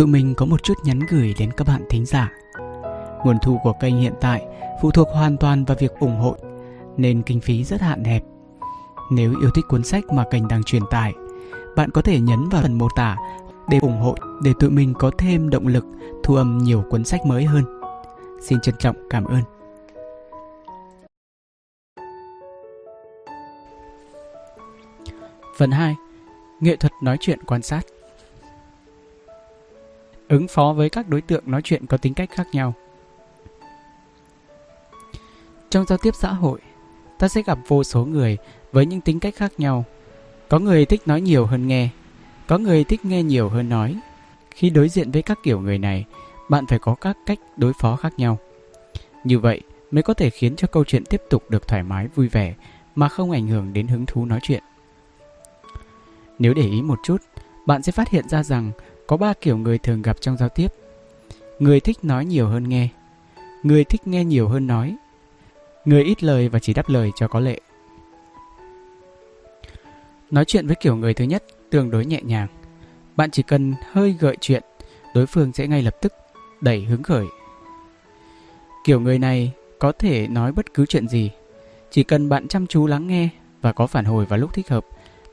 [0.00, 2.32] tụi mình có một chút nhắn gửi đến các bạn thính giả.
[3.24, 4.46] Nguồn thu của kênh hiện tại
[4.82, 6.36] phụ thuộc hoàn toàn vào việc ủng hộ,
[6.96, 8.22] nên kinh phí rất hạn hẹp.
[9.10, 11.14] Nếu yêu thích cuốn sách mà kênh đang truyền tải,
[11.76, 13.16] bạn có thể nhấn vào phần mô tả
[13.68, 15.84] để ủng hộ để tụi mình có thêm động lực
[16.22, 17.64] thu âm nhiều cuốn sách mới hơn.
[18.40, 19.42] Xin trân trọng cảm ơn.
[25.58, 25.94] Phần 2.
[26.60, 27.82] Nghệ thuật nói chuyện quan sát
[30.30, 32.74] Ứng phó với các đối tượng nói chuyện có tính cách khác nhau
[35.70, 36.60] Trong giao tiếp xã hội,
[37.18, 38.36] ta sẽ gặp vô số người
[38.72, 39.84] với những tính cách khác nhau.
[40.48, 41.88] Có người thích nói nhiều hơn nghe,
[42.46, 44.00] có người thích nghe nhiều hơn nói.
[44.50, 46.04] Khi đối diện với các kiểu người này,
[46.48, 48.38] bạn phải có các cách đối phó khác nhau.
[49.24, 52.28] Như vậy mới có thể khiến cho câu chuyện tiếp tục được thoải mái vui
[52.28, 52.54] vẻ
[52.94, 54.62] mà không ảnh hưởng đến hứng thú nói chuyện.
[56.38, 57.16] Nếu để ý một chút,
[57.66, 58.72] bạn sẽ phát hiện ra rằng
[59.10, 60.68] có ba kiểu người thường gặp trong giao tiếp.
[61.58, 62.88] Người thích nói nhiều hơn nghe,
[63.62, 64.96] người thích nghe nhiều hơn nói,
[65.84, 67.60] người ít lời và chỉ đáp lời cho có lệ.
[70.30, 72.48] Nói chuyện với kiểu người thứ nhất tương đối nhẹ nhàng.
[73.16, 74.62] Bạn chỉ cần hơi gợi chuyện,
[75.14, 76.12] đối phương sẽ ngay lập tức
[76.60, 77.26] đẩy hứng khởi.
[78.84, 81.30] Kiểu người này có thể nói bất cứ chuyện gì,
[81.90, 83.28] chỉ cần bạn chăm chú lắng nghe
[83.60, 84.86] và có phản hồi vào lúc thích hợp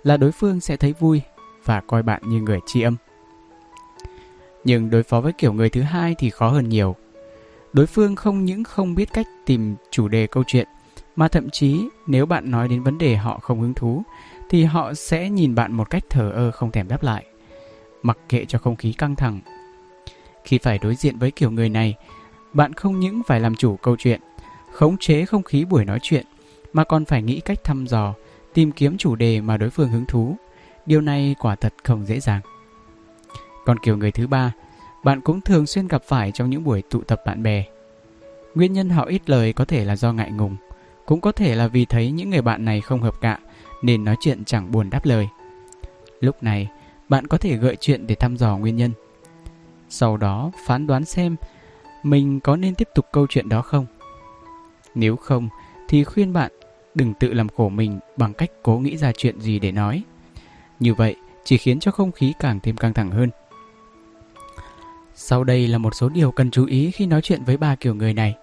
[0.03, 1.21] là đối phương sẽ thấy vui
[1.65, 2.95] và coi bạn như người tri âm.
[4.63, 6.95] Nhưng đối phó với kiểu người thứ hai thì khó hơn nhiều.
[7.73, 10.67] Đối phương không những không biết cách tìm chủ đề câu chuyện,
[11.15, 14.03] mà thậm chí nếu bạn nói đến vấn đề họ không hứng thú,
[14.49, 17.25] thì họ sẽ nhìn bạn một cách thờ ơ không thèm đáp lại,
[18.03, 19.39] mặc kệ cho không khí căng thẳng.
[20.43, 21.95] Khi phải đối diện với kiểu người này,
[22.53, 24.21] bạn không những phải làm chủ câu chuyện,
[24.71, 26.25] khống chế không khí buổi nói chuyện,
[26.73, 28.13] mà còn phải nghĩ cách thăm dò,
[28.53, 30.35] tìm kiếm chủ đề mà đối phương hứng thú.
[30.85, 32.41] Điều này quả thật không dễ dàng.
[33.67, 34.53] Còn kiểu người thứ ba,
[35.03, 37.63] bạn cũng thường xuyên gặp phải trong những buổi tụ tập bạn bè.
[38.55, 40.55] Nguyên nhân họ ít lời có thể là do ngại ngùng,
[41.05, 43.39] cũng có thể là vì thấy những người bạn này không hợp cạ
[43.81, 45.27] nên nói chuyện chẳng buồn đáp lời.
[46.19, 46.67] Lúc này,
[47.09, 48.91] bạn có thể gợi chuyện để thăm dò nguyên nhân.
[49.89, 51.35] Sau đó phán đoán xem
[52.03, 53.85] mình có nên tiếp tục câu chuyện đó không.
[54.95, 55.49] Nếu không,
[55.87, 56.51] thì khuyên bạn
[56.95, 60.03] đừng tự làm khổ mình bằng cách cố nghĩ ra chuyện gì để nói.
[60.79, 63.29] Như vậy chỉ khiến cho không khí càng thêm căng thẳng hơn.
[65.19, 67.95] Sau đây là một số điều cần chú ý khi nói chuyện với ba kiểu
[67.95, 68.35] người này.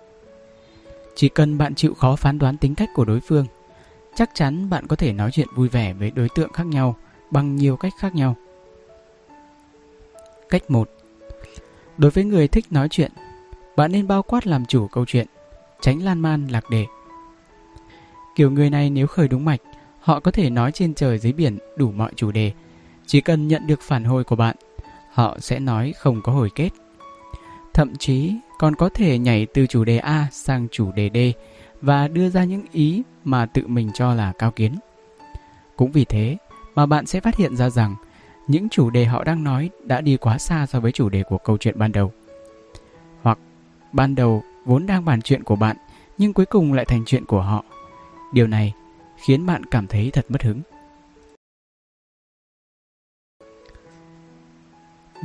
[1.14, 3.46] Chỉ cần bạn chịu khó phán đoán tính cách của đối phương,
[4.14, 6.96] chắc chắn bạn có thể nói chuyện vui vẻ với đối tượng khác nhau
[7.30, 8.36] bằng nhiều cách khác nhau.
[10.48, 10.90] Cách 1.
[11.98, 13.12] Đối với người thích nói chuyện,
[13.76, 15.26] bạn nên bao quát làm chủ câu chuyện,
[15.80, 16.86] tránh lan man lạc đề.
[18.36, 19.60] Kiểu người này nếu khởi đúng mạch,
[20.00, 22.52] họ có thể nói trên trời dưới biển đủ mọi chủ đề.
[23.06, 24.56] Chỉ cần nhận được phản hồi của bạn,
[25.14, 26.70] họ sẽ nói không có hồi kết.
[27.74, 31.18] Thậm chí, còn có thể nhảy từ chủ đề A sang chủ đề D
[31.82, 34.74] và đưa ra những ý mà tự mình cho là cao kiến.
[35.76, 36.36] Cũng vì thế
[36.74, 37.94] mà bạn sẽ phát hiện ra rằng
[38.48, 41.38] những chủ đề họ đang nói đã đi quá xa so với chủ đề của
[41.38, 42.12] câu chuyện ban đầu.
[43.22, 43.38] Hoặc,
[43.92, 45.76] ban đầu vốn đang bàn chuyện của bạn
[46.18, 47.64] nhưng cuối cùng lại thành chuyện của họ.
[48.32, 48.72] Điều này
[49.16, 50.60] khiến bạn cảm thấy thật mất hứng.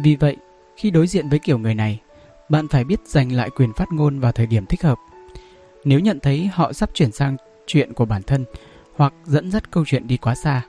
[0.03, 0.37] Vì vậy,
[0.75, 1.99] khi đối diện với kiểu người này,
[2.49, 4.97] bạn phải biết giành lại quyền phát ngôn vào thời điểm thích hợp.
[5.83, 7.37] Nếu nhận thấy họ sắp chuyển sang
[7.67, 8.45] chuyện của bản thân
[8.95, 10.61] hoặc dẫn dắt câu chuyện đi quá xa,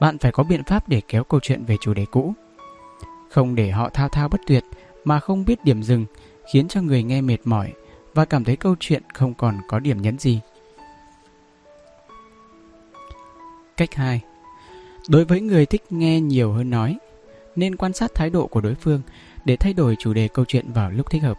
[0.00, 2.34] bạn phải có biện pháp để kéo câu chuyện về chủ đề cũ.
[3.30, 4.64] Không để họ thao thao bất tuyệt
[5.04, 6.06] mà không biết điểm dừng,
[6.52, 7.72] khiến cho người nghe mệt mỏi
[8.14, 10.40] và cảm thấy câu chuyện không còn có điểm nhấn gì.
[13.76, 14.20] Cách 2.
[15.08, 16.96] Đối với người thích nghe nhiều hơn nói,
[17.56, 19.02] nên quan sát thái độ của đối phương
[19.44, 21.38] để thay đổi chủ đề câu chuyện vào lúc thích hợp.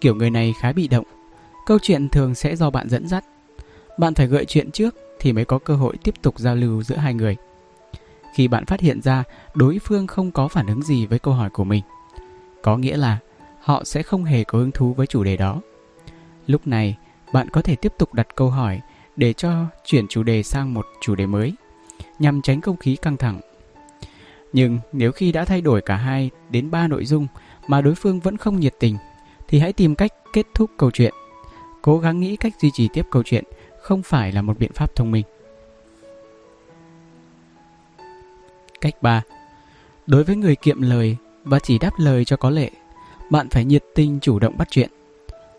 [0.00, 1.04] Kiểu người này khá bị động,
[1.66, 3.24] câu chuyện thường sẽ do bạn dẫn dắt.
[3.98, 6.96] Bạn phải gợi chuyện trước thì mới có cơ hội tiếp tục giao lưu giữa
[6.96, 7.36] hai người.
[8.34, 9.24] Khi bạn phát hiện ra
[9.54, 11.82] đối phương không có phản ứng gì với câu hỏi của mình,
[12.62, 13.18] có nghĩa là
[13.60, 15.60] họ sẽ không hề có hứng thú với chủ đề đó.
[16.46, 16.96] Lúc này,
[17.32, 18.80] bạn có thể tiếp tục đặt câu hỏi
[19.16, 21.52] để cho chuyển chủ đề sang một chủ đề mới,
[22.18, 23.40] nhằm tránh không khí căng thẳng.
[24.52, 27.26] Nhưng nếu khi đã thay đổi cả hai đến ba nội dung
[27.66, 28.96] mà đối phương vẫn không nhiệt tình,
[29.48, 31.14] thì hãy tìm cách kết thúc câu chuyện.
[31.82, 33.44] Cố gắng nghĩ cách duy trì tiếp câu chuyện
[33.80, 35.24] không phải là một biện pháp thông minh.
[38.80, 39.22] Cách 3.
[40.06, 42.70] Đối với người kiệm lời và chỉ đáp lời cho có lệ,
[43.30, 44.90] bạn phải nhiệt tình chủ động bắt chuyện.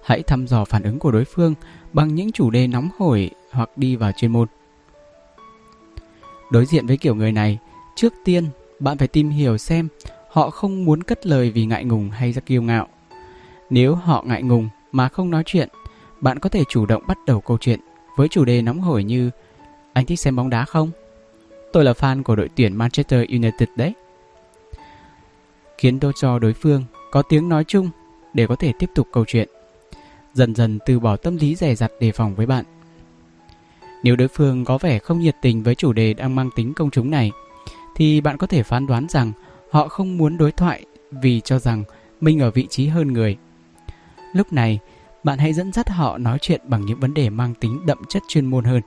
[0.04, 1.56] Hãy thăm dò phản ứng của đối phương
[1.94, 4.48] bằng những chủ đề nóng hổi hoặc đi vào chuyên môn.
[6.52, 7.58] Đối diện với kiểu người này,
[7.96, 9.88] trước tiên bạn phải tìm hiểu xem
[10.30, 12.88] họ không muốn cất lời vì ngại ngùng hay rất kiêu ngạo.
[13.70, 15.70] Nếu họ ngại ngùng mà không nói chuyện,
[16.22, 17.80] bạn có thể chủ động bắt đầu câu chuyện
[18.16, 19.32] với chủ đề nóng hổi như
[19.94, 20.92] Anh thích xem bóng đá không?
[21.74, 23.94] Tôi là fan của đội tuyển Manchester United đấy.
[25.78, 27.90] Khiến đôi cho đối phương có tiếng nói chung
[28.34, 29.50] để có thể tiếp tục câu chuyện.
[30.34, 32.66] Dần dần từ bỏ tâm lý rẻ rặt đề phòng với bạn.
[34.04, 36.92] Nếu đối phương có vẻ không nhiệt tình với chủ đề đang mang tính công
[36.92, 37.32] chúng này,
[38.00, 39.32] thì bạn có thể phán đoán rằng
[39.72, 41.84] họ không muốn đối thoại vì cho rằng
[42.22, 43.38] mình ở vị trí hơn người.
[44.34, 44.80] Lúc này,
[45.24, 48.24] bạn hãy dẫn dắt họ nói chuyện bằng những vấn đề mang tính đậm chất
[48.28, 48.82] chuyên môn hơn.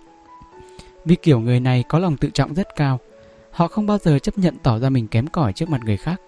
[1.04, 3.00] Vì kiểu người này có lòng tự trọng rất cao,
[3.50, 6.20] họ không bao giờ chấp nhận tỏ ra mình kém cỏi trước mặt người khác.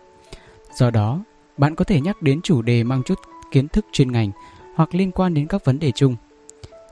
[0.75, 1.25] Do đó,
[1.57, 3.19] bạn có thể nhắc đến chủ đề mang chút
[3.51, 4.31] kiến thức chuyên ngành
[4.75, 6.17] hoặc liên quan đến các vấn đề chung.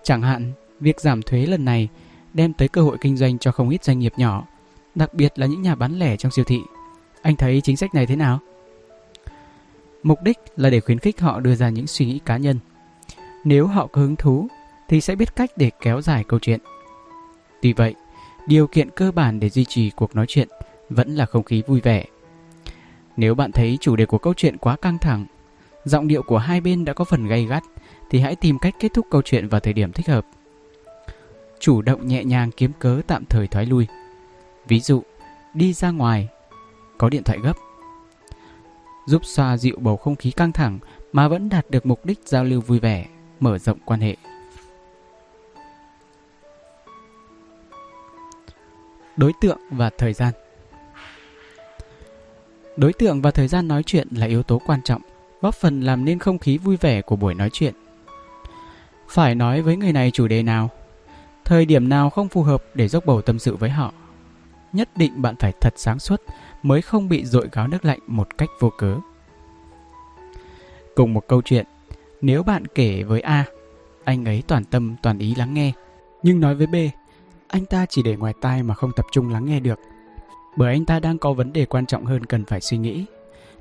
[0.03, 1.89] Chẳng hạn, việc giảm thuế lần này
[2.35, 4.45] đem tới cơ hội kinh doanh cho không ít doanh nghiệp nhỏ,
[4.95, 6.61] đặc biệt là những nhà bán lẻ trong siêu thị.
[7.23, 8.41] Anh thấy chính sách này thế nào?
[10.03, 12.59] Mục đích là để khuyến khích họ đưa ra những suy nghĩ cá nhân.
[13.45, 14.49] Nếu họ có hứng thú
[14.89, 16.61] thì sẽ biết cách để kéo dài câu chuyện.
[17.63, 17.95] Tuy vậy,
[18.47, 20.49] điều kiện cơ bản để duy trì cuộc nói chuyện
[20.91, 22.05] vẫn là không khí vui vẻ.
[23.17, 25.27] Nếu bạn thấy chủ đề của câu chuyện quá căng thẳng,
[25.85, 27.63] giọng điệu của hai bên đã có phần gay gắt
[28.11, 30.27] thì hãy tìm cách kết thúc câu chuyện vào thời điểm thích hợp.
[31.61, 33.87] Chủ động nhẹ nhàng kiếm cớ tạm thời thoái lui.
[34.69, 35.03] Ví dụ,
[35.55, 36.29] đi ra ngoài,
[36.99, 37.57] có điện thoại gấp.
[39.07, 40.79] Giúp xoa dịu bầu không khí căng thẳng
[41.13, 43.07] mà vẫn đạt được mục đích giao lưu vui vẻ,
[43.41, 44.17] mở rộng quan hệ.
[49.17, 50.33] Đối tượng và thời gian
[52.77, 55.03] Đối tượng và thời gian nói chuyện là yếu tố quan trọng,
[55.41, 57.75] góp phần làm nên không khí vui vẻ của buổi nói chuyện.
[59.09, 60.71] Phải nói với người này chủ đề nào,
[61.45, 63.93] thời điểm nào không phù hợp để dốc bầu tâm sự với họ.
[64.73, 66.23] Nhất định bạn phải thật sáng suốt
[66.63, 68.97] mới không bị dội gáo nước lạnh một cách vô cớ.
[70.95, 71.67] Cùng một câu chuyện,
[72.21, 73.45] nếu bạn kể với A,
[74.05, 75.73] anh ấy toàn tâm toàn ý lắng nghe,
[76.23, 76.75] nhưng nói với B,
[77.49, 79.79] anh ta chỉ để ngoài tai mà không tập trung lắng nghe được
[80.57, 83.05] bởi anh ta đang có vấn đề quan trọng hơn cần phải suy nghĩ.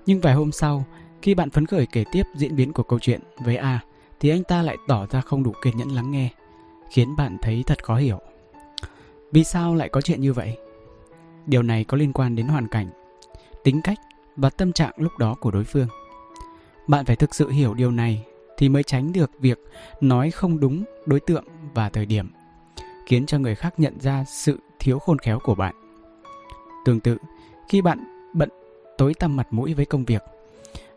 [0.06, 0.86] Nhưng vài hôm sau,
[1.22, 3.80] khi bạn phấn khởi kể tiếp diễn biến của câu chuyện với A,
[4.20, 6.30] thì anh ta lại tỏ ra không đủ kiên nhẫn lắng nghe,
[6.92, 8.20] khiến bạn thấy thật khó hiểu.
[9.32, 10.58] Vì sao lại có chuyện như vậy?
[11.46, 12.90] Điều này có liên quan đến hoàn cảnh,
[13.64, 13.98] tính cách
[14.36, 15.88] và tâm trạng lúc đó của đối phương.
[16.88, 18.26] Bạn phải thực sự hiểu điều này
[18.58, 19.60] thì mới tránh được việc
[20.02, 21.44] nói không đúng đối tượng
[21.74, 22.32] và thời điểm,
[23.06, 25.76] khiến cho người khác nhận ra sự thiếu khôn khéo của bạn.
[26.86, 27.18] Tương tự,
[27.70, 28.50] khi bạn bận
[28.98, 30.24] tối tăm mặt mũi với công việc,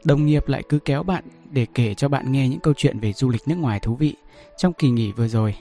[0.05, 3.13] đồng nghiệp lại cứ kéo bạn để kể cho bạn nghe những câu chuyện về
[3.13, 4.15] du lịch nước ngoài thú vị
[4.57, 5.55] trong kỳ nghỉ vừa rồi.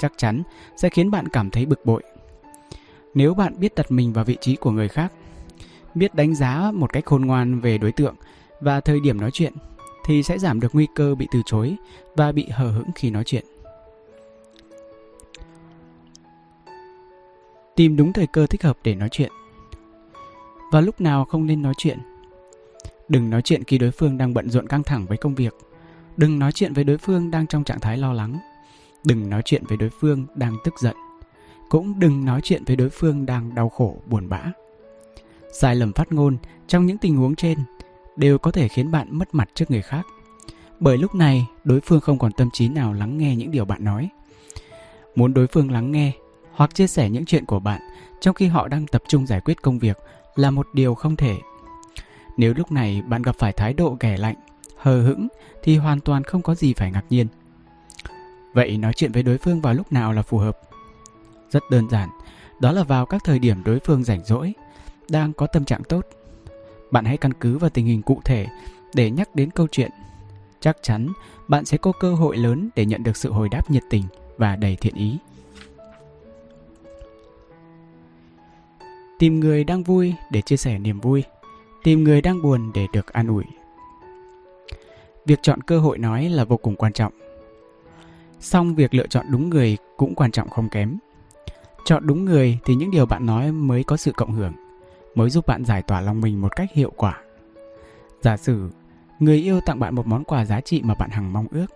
[0.00, 0.42] Chắc chắn
[0.76, 2.02] sẽ khiến bạn cảm thấy bực bội.
[3.14, 5.12] Nếu bạn biết đặt mình vào vị trí của người khác,
[5.94, 8.14] biết đánh giá một cách khôn ngoan về đối tượng
[8.60, 9.52] và thời điểm nói chuyện
[10.06, 11.76] thì sẽ giảm được nguy cơ bị từ chối
[12.16, 13.44] và bị hờ hững khi nói chuyện.
[17.76, 19.32] Tìm đúng thời cơ thích hợp để nói chuyện
[20.72, 21.98] và lúc nào không nên nói chuyện.
[23.08, 25.54] Đừng nói chuyện khi đối phương đang bận rộn căng thẳng với công việc.
[26.16, 28.38] Đừng nói chuyện với đối phương đang trong trạng thái lo lắng.
[29.04, 30.96] Đừng nói chuyện với đối phương đang tức giận.
[31.68, 34.42] Cũng đừng nói chuyện với đối phương đang đau khổ, buồn bã.
[35.52, 37.58] Sai lầm phát ngôn trong những tình huống trên
[38.16, 40.06] đều có thể khiến bạn mất mặt trước người khác.
[40.80, 43.84] Bởi lúc này, đối phương không còn tâm trí nào lắng nghe những điều bạn
[43.84, 44.08] nói.
[45.14, 46.12] Muốn đối phương lắng nghe
[46.52, 47.80] hoặc chia sẻ những chuyện của bạn
[48.20, 49.98] trong khi họ đang tập trung giải quyết công việc
[50.34, 51.36] là một điều không thể.
[52.36, 54.36] Nếu lúc này bạn gặp phải thái độ ghẻ lạnh,
[54.76, 55.28] hờ hững
[55.62, 57.26] thì hoàn toàn không có gì phải ngạc nhiên.
[58.54, 60.58] Vậy nói chuyện với đối phương vào lúc nào là phù hợp?
[61.54, 62.08] Rất đơn giản,
[62.60, 64.52] đó là vào các thời điểm đối phương rảnh rỗi,
[65.08, 66.06] đang có tâm trạng tốt.
[66.90, 68.46] Bạn hãy căn cứ vào tình hình cụ thể
[68.94, 69.90] để nhắc đến câu chuyện.
[70.60, 71.08] Chắc chắn
[71.48, 74.04] bạn sẽ có cơ hội lớn để nhận được sự hồi đáp nhiệt tình
[74.36, 75.18] và đầy thiện ý.
[79.18, 81.24] Tìm người đang vui để chia sẻ niềm vui,
[81.82, 83.44] tìm người đang buồn để được an ủi.
[85.26, 87.12] Việc chọn cơ hội nói là vô cùng quan trọng.
[88.40, 90.98] Song việc lựa chọn đúng người cũng quan trọng không kém.
[91.84, 94.52] Chọn đúng người thì những điều bạn nói mới có sự cộng hưởng,
[95.14, 97.20] mới giúp bạn giải tỏa lòng mình một cách hiệu quả.
[98.22, 98.70] Giả sử
[99.18, 101.66] người yêu tặng bạn một món quà giá trị mà bạn hằng mong ước,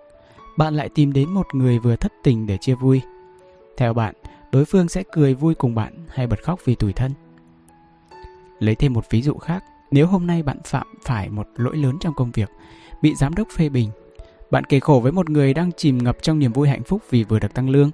[0.57, 3.03] bạn lại tìm đến một người vừa thất tình để chia vui.
[3.77, 4.15] Theo bạn,
[4.53, 7.13] đối phương sẽ cười vui cùng bạn hay bật khóc vì tủi thân?
[8.59, 11.97] Lấy thêm một ví dụ khác, nếu hôm nay bạn phạm phải một lỗi lớn
[12.01, 12.51] trong công việc,
[13.03, 13.91] bị giám đốc phê bình,
[14.51, 17.25] bạn kể khổ với một người đang chìm ngập trong niềm vui hạnh phúc vì
[17.25, 17.91] vừa được tăng lương,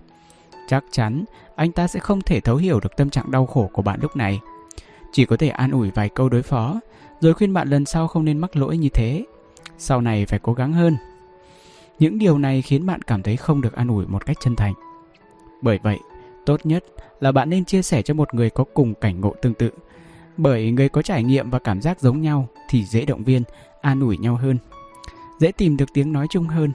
[0.69, 3.83] chắc chắn anh ta sẽ không thể thấu hiểu được tâm trạng đau khổ của
[3.83, 4.41] bạn lúc này.
[5.13, 6.81] chỉ có thể an ủi vài câu đối phó,
[7.21, 9.25] rồi khuyên bạn lần sau không nên mắc lỗi như thế.
[9.79, 10.97] Sau này phải cố gắng hơn.
[11.99, 14.75] Những điều này khiến bạn cảm thấy không được an ủi một cách chân thành.
[15.63, 15.99] Bởi vậy,
[16.47, 16.85] tốt nhất
[17.21, 19.71] là bạn nên chia sẻ cho một người có cùng cảnh ngộ tương tự.
[20.37, 23.43] Bởi người có trải nghiệm và cảm giác giống nhau thì dễ động viên,
[23.81, 24.59] an ủi nhau hơn.
[25.41, 26.73] Dễ tìm được tiếng nói chung hơn.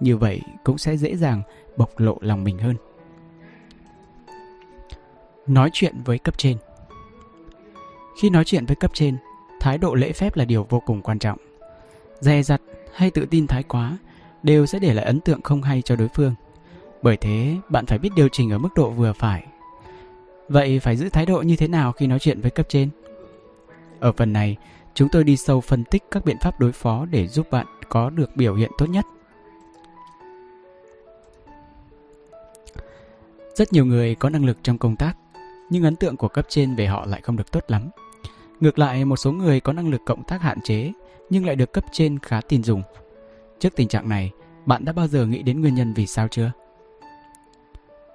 [0.00, 1.42] Như vậy cũng sẽ dễ dàng
[1.76, 2.76] bộc lộ lòng mình hơn.
[5.46, 6.56] Nói chuyện với cấp trên
[8.20, 9.16] Khi nói chuyện với cấp trên,
[9.60, 11.38] thái độ lễ phép là điều vô cùng quan trọng.
[12.20, 12.60] Dè dặt
[12.94, 13.98] hay tự tin thái quá
[14.42, 16.34] đều sẽ để lại ấn tượng không hay cho đối phương.
[17.02, 19.46] Bởi thế, bạn phải biết điều chỉnh ở mức độ vừa phải.
[20.48, 22.88] Vậy phải giữ thái độ như thế nào khi nói chuyện với cấp trên?
[24.00, 24.56] Ở phần này,
[24.94, 28.10] chúng tôi đi sâu phân tích các biện pháp đối phó để giúp bạn có
[28.10, 29.04] được biểu hiện tốt nhất.
[33.54, 35.16] Rất nhiều người có năng lực trong công tác,
[35.70, 37.90] nhưng ấn tượng của cấp trên về họ lại không được tốt lắm.
[38.60, 40.92] Ngược lại, một số người có năng lực cộng tác hạn chế,
[41.30, 42.82] nhưng lại được cấp trên khá tin dùng.
[43.60, 44.30] Trước tình trạng này,
[44.66, 46.52] bạn đã bao giờ nghĩ đến nguyên nhân vì sao chưa?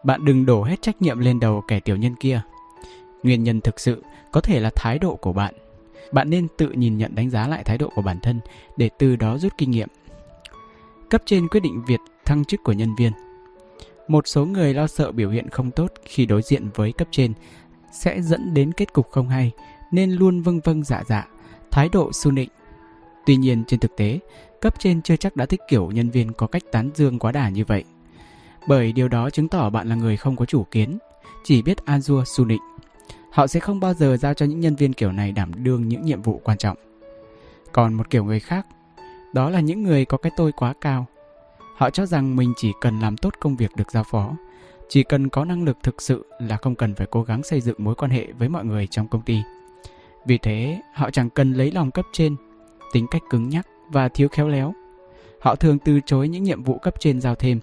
[0.04, 2.42] Bạn đừng đổ hết trách nhiệm lên đầu kẻ tiểu nhân kia.
[3.24, 5.54] Nguyên nhân thực sự có thể là thái độ của bạn.
[6.12, 8.40] Bạn nên tự nhìn nhận đánh giá lại thái độ của bản thân
[8.78, 9.88] để từ đó rút kinh nghiệm.
[11.10, 13.12] Cấp trên quyết định việc thăng chức của nhân viên.
[14.08, 17.34] Một số người lo sợ biểu hiện không tốt khi đối diện với cấp trên
[17.92, 19.52] sẽ dẫn đến kết cục không hay
[19.92, 21.28] nên luôn vâng vâng dạ dạ,
[21.72, 22.50] thái độ su nịnh.
[23.26, 24.20] Tuy nhiên trên thực tế,
[24.62, 27.50] cấp trên chưa chắc đã thích kiểu nhân viên có cách tán dương quá đà
[27.50, 27.84] như vậy.
[28.68, 30.98] Bởi điều đó chứng tỏ bạn là người không có chủ kiến,
[31.44, 32.62] chỉ biết Azure su nịnh.
[33.32, 36.02] Họ sẽ không bao giờ giao cho những nhân viên kiểu này đảm đương những
[36.02, 36.78] nhiệm vụ quan trọng.
[37.72, 38.68] Còn một kiểu người khác,
[39.34, 41.06] đó là những người có cái tôi quá cao.
[41.78, 44.36] Họ cho rằng mình chỉ cần làm tốt công việc được giao phó,
[44.90, 47.76] chỉ cần có năng lực thực sự là không cần phải cố gắng xây dựng
[47.80, 49.42] mối quan hệ với mọi người trong công ty.
[50.26, 52.36] Vì thế, họ chẳng cần lấy lòng cấp trên,
[52.94, 54.74] tính cách cứng nhắc và thiếu khéo léo.
[55.42, 57.60] Họ thường từ chối những nhiệm vụ cấp trên giao thêm.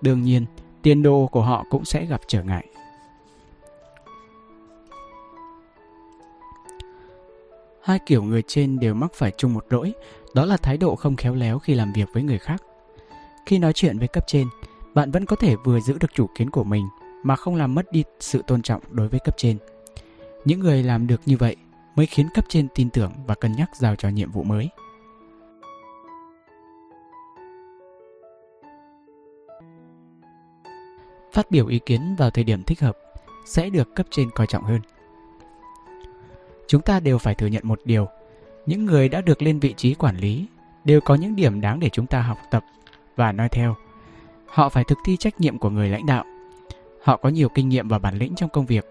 [0.00, 0.46] Đương nhiên,
[0.82, 2.66] tiền đồ của họ cũng sẽ gặp trở ngại.
[7.82, 9.92] Hai kiểu người trên đều mắc phải chung một lỗi,
[10.34, 12.62] đó là thái độ không khéo léo khi làm việc với người khác.
[13.46, 14.46] Khi nói chuyện với cấp trên,
[14.94, 16.88] bạn vẫn có thể vừa giữ được chủ kiến của mình
[17.22, 19.58] mà không làm mất đi sự tôn trọng đối với cấp trên.
[20.44, 21.56] Những người làm được như vậy
[21.96, 24.68] mới khiến cấp trên tin tưởng và cân nhắc giao cho nhiệm vụ mới.
[31.32, 32.98] Phát biểu ý kiến vào thời điểm thích hợp
[33.44, 34.80] sẽ được cấp trên coi trọng hơn.
[36.66, 38.08] Chúng ta đều phải thừa nhận một điều,
[38.66, 40.46] những người đã được lên vị trí quản lý
[40.84, 42.64] đều có những điểm đáng để chúng ta học tập
[43.16, 43.76] và nói theo.
[44.46, 46.24] Họ phải thực thi trách nhiệm của người lãnh đạo.
[47.02, 48.90] Họ có nhiều kinh nghiệm và bản lĩnh trong công việc.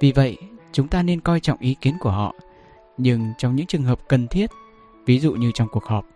[0.00, 0.36] Vì vậy,
[0.72, 2.34] chúng ta nên coi trọng ý kiến của họ.
[2.98, 4.50] Nhưng trong những trường hợp cần thiết,
[5.06, 6.06] ví dụ như trong cuộc họp,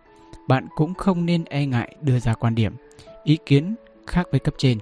[0.47, 2.73] bạn cũng không nên e ngại đưa ra quan điểm,
[3.23, 3.75] ý kiến
[4.07, 4.77] khác với cấp trên.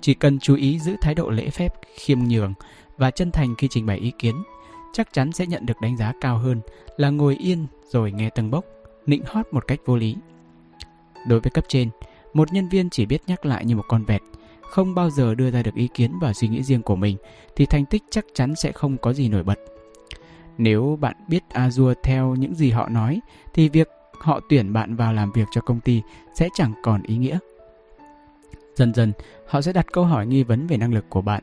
[0.00, 2.54] Chỉ cần chú ý giữ thái độ lễ phép, khiêm nhường
[2.96, 4.42] và chân thành khi trình bày ý kiến,
[4.92, 6.60] chắc chắn sẽ nhận được đánh giá cao hơn
[6.96, 8.64] là ngồi yên rồi nghe tầng bốc,
[9.06, 10.16] nịnh hót một cách vô lý.
[11.26, 11.90] Đối với cấp trên,
[12.34, 14.20] một nhân viên chỉ biết nhắc lại như một con vẹt,
[14.62, 17.16] không bao giờ đưa ra được ý kiến và suy nghĩ riêng của mình
[17.56, 19.58] thì thành tích chắc chắn sẽ không có gì nổi bật.
[20.58, 23.20] Nếu bạn biết Azure theo những gì họ nói
[23.54, 23.88] thì việc
[24.20, 26.02] họ tuyển bạn vào làm việc cho công ty
[26.34, 27.38] sẽ chẳng còn ý nghĩa.
[28.74, 29.12] Dần dần,
[29.46, 31.42] họ sẽ đặt câu hỏi nghi vấn về năng lực của bạn.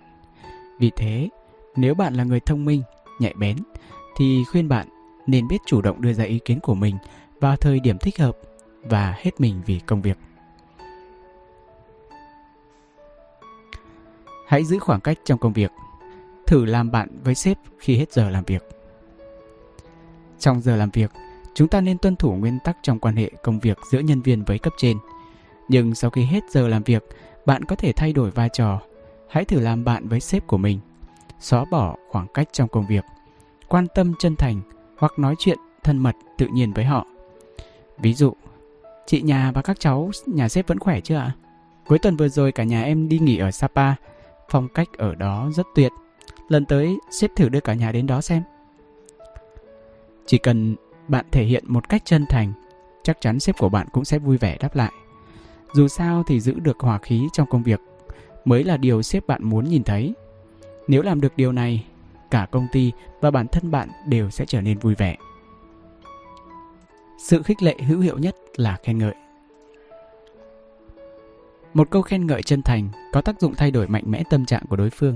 [0.79, 1.29] Vì thế,
[1.75, 2.81] nếu bạn là người thông minh,
[3.19, 3.57] nhạy bén
[4.17, 4.87] thì khuyên bạn
[5.27, 6.97] nên biết chủ động đưa ra ý kiến của mình
[7.39, 8.37] vào thời điểm thích hợp
[8.89, 10.17] và hết mình vì công việc.
[14.47, 15.71] Hãy giữ khoảng cách trong công việc.
[16.47, 18.63] Thử làm bạn với sếp khi hết giờ làm việc.
[20.39, 21.11] Trong giờ làm việc,
[21.53, 24.43] chúng ta nên tuân thủ nguyên tắc trong quan hệ công việc giữa nhân viên
[24.43, 24.97] với cấp trên.
[25.67, 27.03] Nhưng sau khi hết giờ làm việc,
[27.45, 28.79] bạn có thể thay đổi vai trò.
[29.29, 30.79] Hãy thử làm bạn với sếp của mình.
[31.39, 33.03] Xóa bỏ khoảng cách trong công việc.
[33.67, 34.61] Quan tâm chân thành
[34.97, 37.05] hoặc nói chuyện thân mật tự nhiên với họ.
[37.97, 38.33] Ví dụ,
[39.07, 41.31] chị nhà và các cháu nhà sếp vẫn khỏe chưa ạ?
[41.87, 43.93] Cuối tuần vừa rồi cả nhà em đi nghỉ ở Sapa
[44.49, 45.91] Phong cách ở đó rất tuyệt.
[46.49, 48.43] Lần tới xếp thử đưa cả nhà đến đó xem.
[50.25, 50.75] Chỉ cần
[51.07, 52.53] bạn thể hiện một cách chân thành,
[53.03, 54.91] chắc chắn sếp của bạn cũng sẽ vui vẻ đáp lại.
[55.73, 57.81] Dù sao thì giữ được hòa khí trong công việc
[58.45, 60.13] mới là điều sếp bạn muốn nhìn thấy.
[60.87, 61.85] Nếu làm được điều này,
[62.31, 65.17] cả công ty và bản thân bạn đều sẽ trở nên vui vẻ.
[67.17, 69.15] Sự khích lệ hữu hiệu nhất là khen ngợi.
[71.73, 74.65] Một câu khen ngợi chân thành có tác dụng thay đổi mạnh mẽ tâm trạng
[74.69, 75.15] của đối phương,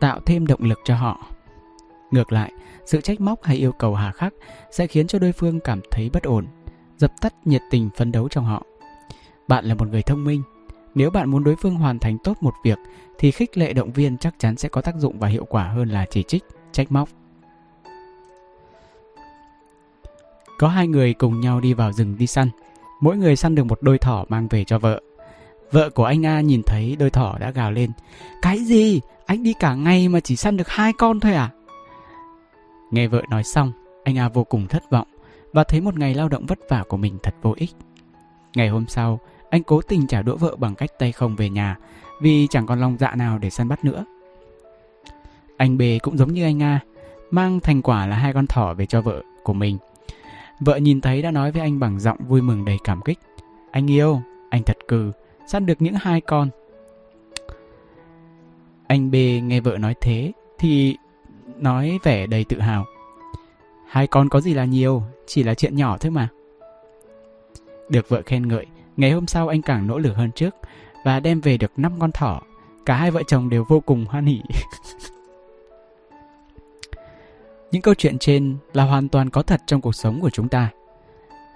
[0.00, 1.26] tạo thêm động lực cho họ.
[2.10, 2.52] Ngược lại,
[2.86, 4.34] sự trách móc hay yêu cầu hà khắc
[4.70, 6.46] sẽ khiến cho đối phương cảm thấy bất ổn,
[6.96, 8.62] dập tắt nhiệt tình phấn đấu trong họ.
[9.48, 10.42] Bạn là một người thông minh,
[10.94, 12.78] nếu bạn muốn đối phương hoàn thành tốt một việc
[13.18, 15.88] thì khích lệ động viên chắc chắn sẽ có tác dụng và hiệu quả hơn
[15.88, 17.08] là chỉ trích, trách móc.
[20.58, 22.50] Có hai người cùng nhau đi vào rừng đi săn,
[23.00, 25.00] mỗi người săn được một đôi thỏ mang về cho vợ.
[25.72, 27.90] Vợ của anh A nhìn thấy đôi thỏ đã gào lên
[28.42, 29.00] Cái gì?
[29.26, 31.50] Anh đi cả ngày mà chỉ săn được hai con thôi à?
[32.90, 33.72] Nghe vợ nói xong,
[34.04, 35.08] anh A vô cùng thất vọng
[35.52, 37.70] và thấy một ngày lao động vất vả của mình thật vô ích.
[38.54, 41.76] Ngày hôm sau, anh cố tình trả đũa vợ bằng cách tay không về nhà
[42.20, 44.04] vì chẳng còn lòng dạ nào để săn bắt nữa.
[45.56, 46.80] Anh B cũng giống như anh A,
[47.30, 49.78] mang thành quả là hai con thỏ về cho vợ của mình.
[50.60, 53.18] Vợ nhìn thấy đã nói với anh bằng giọng vui mừng đầy cảm kích.
[53.70, 55.12] Anh yêu, anh thật cừ,
[55.46, 56.48] săn được những hai con.
[58.86, 60.96] Anh B nghe vợ nói thế thì
[61.56, 62.84] nói vẻ đầy tự hào.
[63.88, 66.28] Hai con có gì là nhiều, chỉ là chuyện nhỏ thôi mà.
[67.88, 70.54] Được vợ khen ngợi, ngày hôm sau anh càng nỗ lực hơn trước
[71.04, 72.42] và đem về được 5 con thỏ.
[72.86, 74.40] Cả hai vợ chồng đều vô cùng hoan hỉ.
[77.72, 80.70] Những câu chuyện trên là hoàn toàn có thật trong cuộc sống của chúng ta.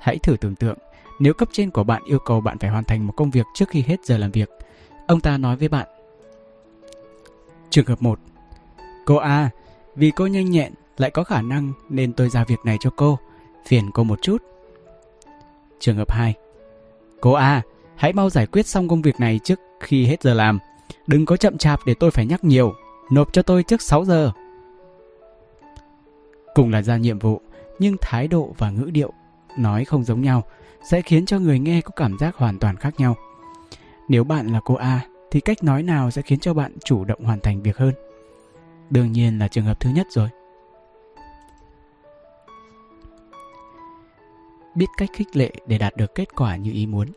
[0.01, 0.79] Hãy thử tưởng tượng,
[1.19, 3.69] nếu cấp trên của bạn yêu cầu bạn phải hoàn thành một công việc trước
[3.69, 4.51] khi hết giờ làm việc,
[5.07, 5.89] ông ta nói với bạn.
[7.71, 8.19] Trường hợp 1.
[9.07, 9.51] Cô A,
[9.97, 13.19] vì cô nhanh nhẹn lại có khả năng nên tôi giao việc này cho cô,
[13.67, 14.43] phiền cô một chút.
[15.81, 16.35] Trường hợp 2.
[17.21, 17.63] Cô A,
[17.97, 20.59] hãy mau giải quyết xong công việc này trước khi hết giờ làm.
[21.07, 22.75] Đừng có chậm chạp để tôi phải nhắc nhiều,
[23.11, 24.33] nộp cho tôi trước 6 giờ.
[26.55, 27.41] Cùng là ra nhiệm vụ,
[27.79, 29.13] nhưng thái độ và ngữ điệu
[29.59, 30.43] nói không giống nhau
[30.91, 33.17] sẽ khiến cho người nghe có cảm giác hoàn toàn khác nhau.
[34.09, 37.25] Nếu bạn là cô A thì cách nói nào sẽ khiến cho bạn chủ động
[37.25, 37.93] hoàn thành việc hơn?
[38.91, 40.29] Đương nhiên là trường hợp thứ nhất rồi.
[44.75, 47.09] Biết cách khích lệ để đạt được kết quả như ý muốn.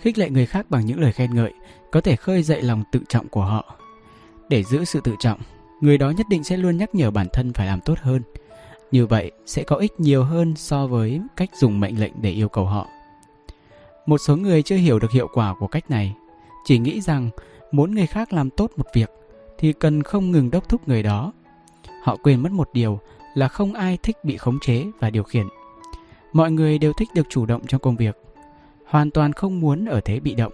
[0.00, 1.52] Khích lệ người khác bằng những lời khen ngợi
[1.92, 3.76] có thể khơi dậy lòng tự trọng của họ.
[4.48, 5.40] Để giữ sự tự trọng,
[5.80, 8.22] người đó nhất định sẽ luôn nhắc nhở bản thân phải làm tốt hơn.
[8.90, 12.48] Như vậy sẽ có ích nhiều hơn so với cách dùng mệnh lệnh để yêu
[12.48, 12.86] cầu họ.
[14.06, 16.14] Một số người chưa hiểu được hiệu quả của cách này,
[16.64, 17.30] chỉ nghĩ rằng
[17.72, 19.10] muốn người khác làm tốt một việc
[19.58, 21.32] thì cần không ngừng đốc thúc người đó.
[22.02, 23.00] Họ quên mất một điều
[23.34, 25.46] là không ai thích bị khống chế và điều khiển.
[26.32, 28.16] Mọi người đều thích được chủ động trong công việc,
[28.86, 30.52] hoàn toàn không muốn ở thế bị động.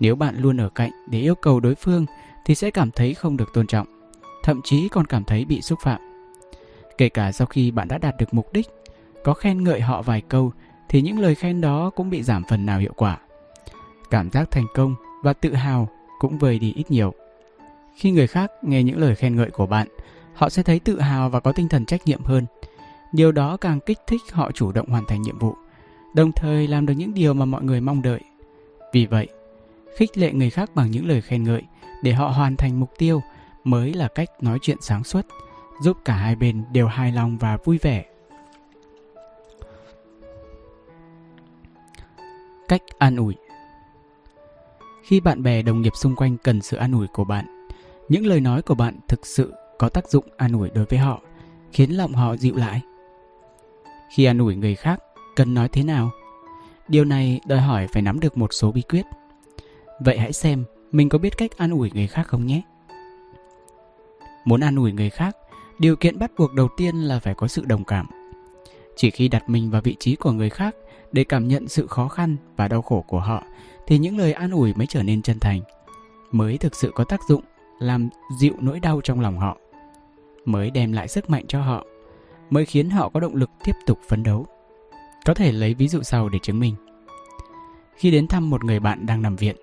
[0.00, 2.06] Nếu bạn luôn ở cạnh để yêu cầu đối phương
[2.44, 3.86] thì sẽ cảm thấy không được tôn trọng,
[4.42, 6.00] thậm chí còn cảm thấy bị xúc phạm.
[6.98, 8.66] Kể cả sau khi bạn đã đạt được mục đích,
[9.24, 10.52] có khen ngợi họ vài câu
[10.88, 13.18] thì những lời khen đó cũng bị giảm phần nào hiệu quả.
[14.10, 17.14] Cảm giác thành công và tự hào cũng vơi đi ít nhiều.
[17.96, 19.88] Khi người khác nghe những lời khen ngợi của bạn,
[20.34, 22.46] họ sẽ thấy tự hào và có tinh thần trách nhiệm hơn.
[23.12, 25.54] Điều đó càng kích thích họ chủ động hoàn thành nhiệm vụ,
[26.14, 28.20] đồng thời làm được những điều mà mọi người mong đợi.
[28.92, 29.28] Vì vậy,
[29.96, 31.62] khích lệ người khác bằng những lời khen ngợi
[32.02, 33.22] để họ hoàn thành mục tiêu
[33.64, 35.26] mới là cách nói chuyện sáng suốt,
[35.82, 38.04] giúp cả hai bên đều hài lòng và vui vẻ.
[42.68, 43.34] Cách an ủi
[45.02, 47.66] Khi bạn bè đồng nghiệp xung quanh cần sự an ủi của bạn,
[48.08, 51.20] những lời nói của bạn thực sự có tác dụng an ủi đối với họ,
[51.72, 52.80] khiến lòng họ dịu lại.
[54.10, 55.00] Khi an ủi người khác,
[55.36, 56.10] cần nói thế nào?
[56.88, 59.06] Điều này đòi hỏi phải nắm được một số bí quyết.
[60.00, 62.62] Vậy hãy xem mình có biết cách an ủi người khác không nhé.
[64.44, 65.36] Muốn an ủi người khác,
[65.78, 68.06] điều kiện bắt buộc đầu tiên là phải có sự đồng cảm.
[68.96, 70.76] Chỉ khi đặt mình vào vị trí của người khác
[71.12, 73.42] để cảm nhận sự khó khăn và đau khổ của họ
[73.86, 75.60] thì những lời an ủi mới trở nên chân thành,
[76.30, 77.42] mới thực sự có tác dụng
[77.78, 79.56] làm dịu nỗi đau trong lòng họ,
[80.44, 81.84] mới đem lại sức mạnh cho họ,
[82.50, 84.46] mới khiến họ có động lực tiếp tục phấn đấu.
[85.24, 86.74] Có thể lấy ví dụ sau để chứng minh.
[87.96, 89.56] Khi đến thăm một người bạn đang nằm viện,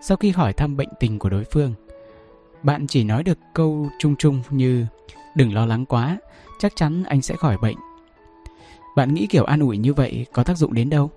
[0.00, 1.74] sau khi hỏi thăm bệnh tình của đối phương,
[2.62, 4.86] bạn chỉ nói được câu chung chung như
[5.34, 6.18] đừng lo lắng quá,
[6.58, 7.76] chắc chắn anh sẽ khỏi bệnh.
[8.96, 11.10] Bạn nghĩ kiểu an ủi như vậy có tác dụng đến đâu?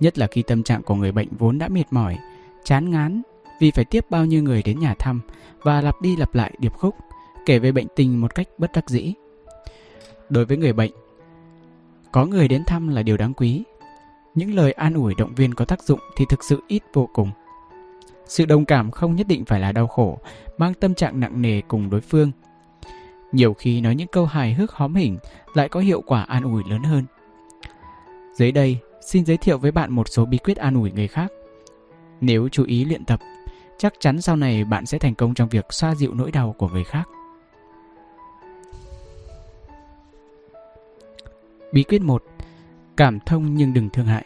[0.00, 2.18] Nhất là khi tâm trạng của người bệnh vốn đã mệt mỏi,
[2.64, 3.22] chán ngán
[3.60, 5.20] vì phải tiếp bao nhiêu người đến nhà thăm
[5.62, 6.94] và lặp đi lặp lại điệp khúc,
[7.46, 9.14] kể về bệnh tình một cách bất đắc dĩ.
[10.28, 10.90] Đối với người bệnh,
[12.12, 13.62] có người đến thăm là điều đáng quý.
[14.34, 17.30] Những lời an ủi động viên có tác dụng thì thực sự ít vô cùng
[18.32, 20.18] sự đồng cảm không nhất định phải là đau khổ,
[20.58, 22.30] mang tâm trạng nặng nề cùng đối phương.
[23.32, 25.18] Nhiều khi nói những câu hài hước hóm hỉnh
[25.54, 27.04] lại có hiệu quả an ủi lớn hơn.
[28.34, 31.32] Dưới đây, xin giới thiệu với bạn một số bí quyết an ủi người khác.
[32.20, 33.20] Nếu chú ý luyện tập,
[33.78, 36.68] chắc chắn sau này bạn sẽ thành công trong việc xoa dịu nỗi đau của
[36.68, 37.08] người khác.
[41.72, 42.24] Bí quyết một:
[42.96, 44.24] cảm thông nhưng đừng thương hại.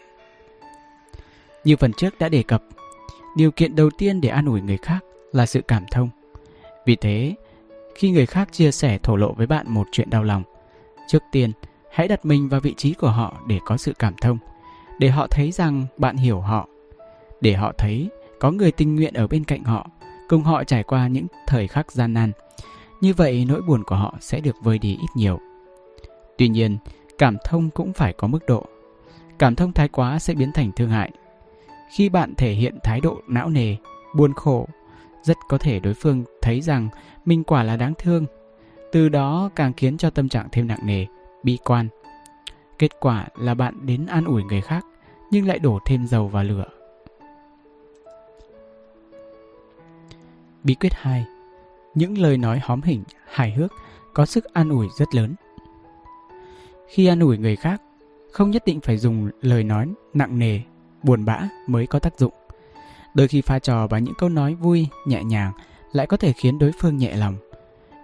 [1.64, 2.62] Như phần trước đã đề cập
[3.37, 6.09] điều kiện đầu tiên để an ủi người khác là sự cảm thông.
[6.87, 7.35] Vì thế,
[7.94, 10.42] khi người khác chia sẻ thổ lộ với bạn một chuyện đau lòng,
[11.09, 11.53] trước tiên
[11.90, 14.38] hãy đặt mình vào vị trí của họ để có sự cảm thông,
[14.99, 16.68] để họ thấy rằng bạn hiểu họ,
[17.40, 18.09] để họ thấy
[18.40, 19.87] có người tình nguyện ở bên cạnh họ,
[20.29, 22.33] cùng họ trải qua những thời khắc gian nan.
[23.01, 25.38] Như vậy nỗi buồn của họ sẽ được vơi đi ít nhiều.
[26.38, 26.77] Tuy nhiên,
[27.18, 28.66] cảm thông cũng phải có mức độ.
[29.38, 31.11] Cảm thông thái quá sẽ biến thành thương hại.
[31.90, 33.77] Khi bạn thể hiện thái độ não nề,
[34.14, 34.68] buồn khổ,
[35.22, 36.88] rất có thể đối phương thấy rằng
[37.25, 38.27] mình quả là đáng thương.
[38.92, 41.07] Từ đó càng khiến cho tâm trạng thêm nặng nề,
[41.42, 41.88] bi quan.
[42.79, 44.87] Kết quả là bạn đến an ủi người khác
[45.31, 46.64] nhưng lại đổ thêm dầu vào lửa.
[50.64, 51.27] Bí quyết 2
[51.94, 53.72] Những lời nói hóm hình, hài hước
[54.14, 55.35] có sức an ủi rất lớn.
[56.88, 57.83] Khi an ủi người khác,
[58.33, 60.61] không nhất định phải dùng lời nói nặng nề,
[61.07, 62.33] buồn bã mới có tác dụng.
[63.14, 65.53] Đôi khi pha trò bằng những câu nói vui, nhẹ nhàng
[65.92, 67.37] lại có thể khiến đối phương nhẹ lòng.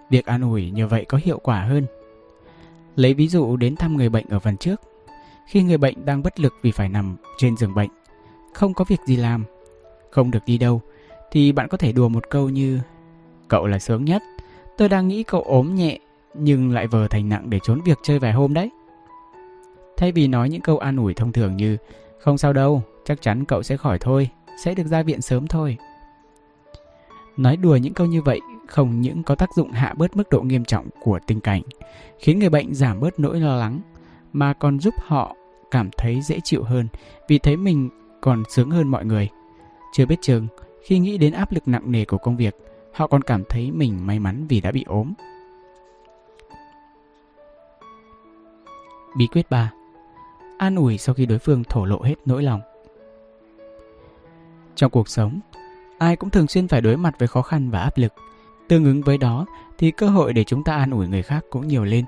[0.09, 1.85] Việc an ủi như vậy có hiệu quả hơn.
[2.95, 4.81] Lấy ví dụ đến thăm người bệnh ở phần trước.
[5.47, 7.89] Khi người bệnh đang bất lực vì phải nằm trên giường bệnh,
[8.53, 9.45] không có việc gì làm,
[10.11, 10.81] không được đi đâu,
[11.31, 12.79] thì bạn có thể đùa một câu như
[13.47, 14.23] Cậu là sướng nhất,
[14.77, 15.99] tôi đang nghĩ cậu ốm nhẹ
[16.33, 18.69] nhưng lại vờ thành nặng để trốn việc chơi vài hôm đấy.
[19.97, 21.77] Thay vì nói những câu an ủi thông thường như
[22.19, 24.29] Không sao đâu, chắc chắn cậu sẽ khỏi thôi,
[24.63, 25.77] sẽ được ra viện sớm thôi.
[27.37, 30.41] Nói đùa những câu như vậy không những có tác dụng hạ bớt mức độ
[30.41, 31.61] nghiêm trọng của tình cảnh,
[32.19, 33.79] khiến người bệnh giảm bớt nỗi lo lắng,
[34.33, 35.35] mà còn giúp họ
[35.71, 36.87] cảm thấy dễ chịu hơn
[37.27, 37.89] vì thấy mình
[38.21, 39.29] còn sướng hơn mọi người.
[39.93, 40.47] Chưa biết chừng,
[40.83, 42.55] khi nghĩ đến áp lực nặng nề của công việc,
[42.93, 45.13] họ còn cảm thấy mình may mắn vì đã bị ốm.
[49.17, 49.71] Bí quyết 3
[50.57, 52.61] An ủi sau khi đối phương thổ lộ hết nỗi lòng
[54.75, 55.39] trong cuộc sống,
[55.97, 58.13] ai cũng thường xuyên phải đối mặt với khó khăn và áp lực.
[58.67, 59.45] Tương ứng với đó
[59.77, 62.05] thì cơ hội để chúng ta an ủi người khác cũng nhiều lên.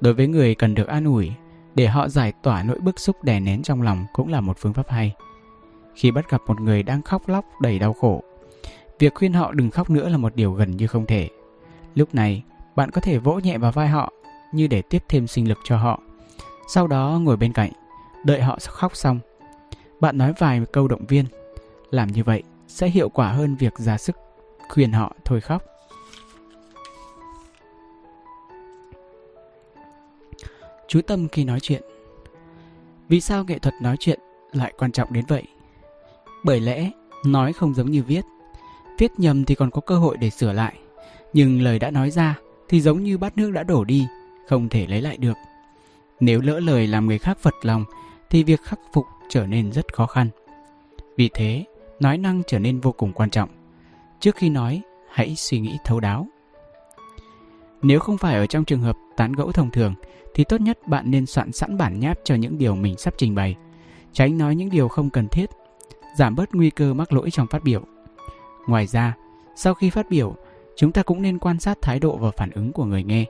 [0.00, 1.32] Đối với người cần được an ủi,
[1.74, 4.72] để họ giải tỏa nỗi bức xúc đè nén trong lòng cũng là một phương
[4.72, 5.14] pháp hay.
[5.94, 8.22] Khi bắt gặp một người đang khóc lóc đầy đau khổ,
[8.98, 11.28] việc khuyên họ đừng khóc nữa là một điều gần như không thể.
[11.94, 12.42] Lúc này,
[12.76, 14.12] bạn có thể vỗ nhẹ vào vai họ
[14.52, 16.00] như để tiếp thêm sinh lực cho họ.
[16.68, 17.70] Sau đó ngồi bên cạnh,
[18.24, 19.20] đợi họ khóc xong.
[20.00, 21.24] Bạn nói vài câu động viên.
[21.90, 24.16] Làm như vậy sẽ hiệu quả hơn việc ra sức
[24.68, 25.62] khuyên họ thôi khóc.
[30.88, 31.82] Chú tâm khi nói chuyện.
[33.08, 34.20] Vì sao nghệ thuật nói chuyện
[34.52, 35.42] lại quan trọng đến vậy?
[36.44, 36.90] Bởi lẽ,
[37.26, 38.24] nói không giống như viết.
[38.98, 40.74] Viết nhầm thì còn có cơ hội để sửa lại.
[41.32, 44.06] Nhưng lời đã nói ra thì giống như bát nước đã đổ đi,
[44.48, 45.36] không thể lấy lại được.
[46.20, 47.84] Nếu lỡ lời làm người khác phật lòng
[48.30, 50.28] thì việc khắc phục trở nên rất khó khăn.
[51.16, 51.64] Vì thế,
[52.00, 53.48] nói năng trở nên vô cùng quan trọng.
[54.20, 56.26] Trước khi nói, hãy suy nghĩ thấu đáo.
[57.82, 59.94] Nếu không phải ở trong trường hợp tán gẫu thông thường,
[60.34, 63.34] thì tốt nhất bạn nên soạn sẵn bản nháp cho những điều mình sắp trình
[63.34, 63.56] bày.
[64.12, 65.50] Tránh nói những điều không cần thiết,
[66.18, 67.82] giảm bớt nguy cơ mắc lỗi trong phát biểu.
[68.66, 69.16] Ngoài ra,
[69.56, 70.34] sau khi phát biểu,
[70.76, 73.24] chúng ta cũng nên quan sát thái độ và phản ứng của người nghe.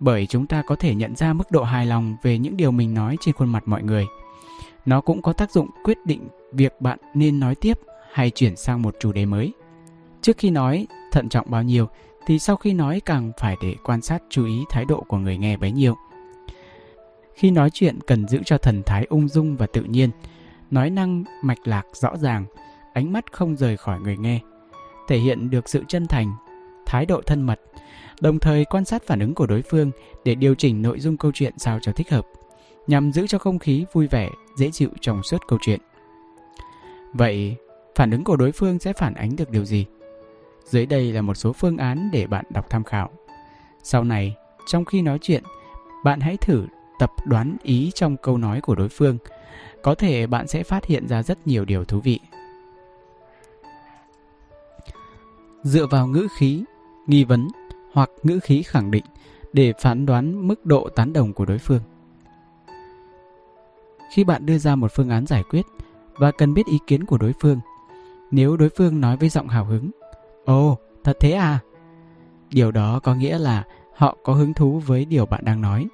[0.00, 2.94] Bởi chúng ta có thể nhận ra mức độ hài lòng về những điều mình
[2.94, 4.06] nói trên khuôn mặt mọi người.
[4.88, 7.78] Nó cũng có tác dụng quyết định việc bạn nên nói tiếp
[8.12, 9.52] hay chuyển sang một chủ đề mới.
[10.22, 11.88] Trước khi nói, thận trọng bao nhiêu
[12.26, 15.38] thì sau khi nói càng phải để quan sát chú ý thái độ của người
[15.38, 15.94] nghe bấy nhiêu.
[17.34, 20.10] Khi nói chuyện cần giữ cho thần thái ung dung và tự nhiên,
[20.70, 22.44] nói năng mạch lạc rõ ràng,
[22.92, 24.40] ánh mắt không rời khỏi người nghe,
[25.08, 26.32] thể hiện được sự chân thành,
[26.86, 27.60] thái độ thân mật,
[28.20, 29.90] đồng thời quan sát phản ứng của đối phương
[30.24, 32.24] để điều chỉnh nội dung câu chuyện sao cho thích hợp,
[32.88, 35.80] nhằm giữ cho không khí vui vẻ, dễ chịu trong suốt câu chuyện.
[37.12, 37.56] Vậy,
[37.94, 39.86] phản ứng của đối phương sẽ phản ánh được điều gì?
[40.64, 43.10] Dưới đây là một số phương án để bạn đọc tham khảo.
[43.82, 45.42] Sau này, trong khi nói chuyện,
[46.04, 46.66] bạn hãy thử
[46.98, 49.18] tập đoán ý trong câu nói của đối phương.
[49.82, 52.20] Có thể bạn sẽ phát hiện ra rất nhiều điều thú vị.
[55.62, 56.64] Dựa vào ngữ khí,
[57.06, 57.48] nghi vấn
[57.92, 59.04] hoặc ngữ khí khẳng định
[59.52, 61.80] để phán đoán mức độ tán đồng của đối phương.
[64.10, 65.66] Khi bạn đưa ra một phương án giải quyết
[66.14, 67.60] và cần biết ý kiến của đối phương,
[68.30, 69.90] nếu đối phương nói với giọng hào hứng
[70.44, 71.58] Ồ, thật thế à?
[72.50, 73.64] Điều đó có nghĩa là
[73.96, 75.86] họ có hứng thú với điều bạn đang nói.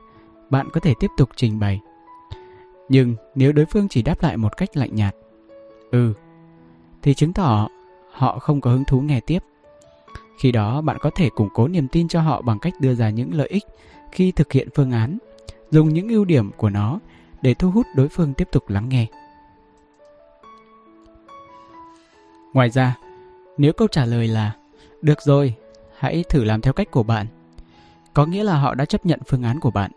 [0.51, 1.81] Bạn có thể tiếp tục trình bày.
[2.89, 5.15] Nhưng nếu đối phương chỉ đáp lại một cách lạnh nhạt,
[5.91, 6.13] ừ,
[7.03, 7.69] thì chứng tỏ
[8.13, 9.39] họ không có hứng thú nghe tiếp.
[10.39, 13.11] Khi đó bạn có thể củng cố niềm tin cho họ bằng cách đưa ra
[13.11, 13.65] những lợi ích
[14.13, 15.19] khi thực hiện phương án,
[15.71, 17.01] dùng những ưu điểm của nó
[17.45, 19.07] để thu hút đối phương tiếp tục lắng nghe.
[22.53, 22.97] Ngoài ra,
[23.59, 24.53] nếu câu trả lời là
[25.03, 25.55] Được rồi,
[25.99, 27.27] hãy thử làm theo cách của bạn
[28.15, 29.91] có nghĩa là họ đã chấp nhận phương án của bạn.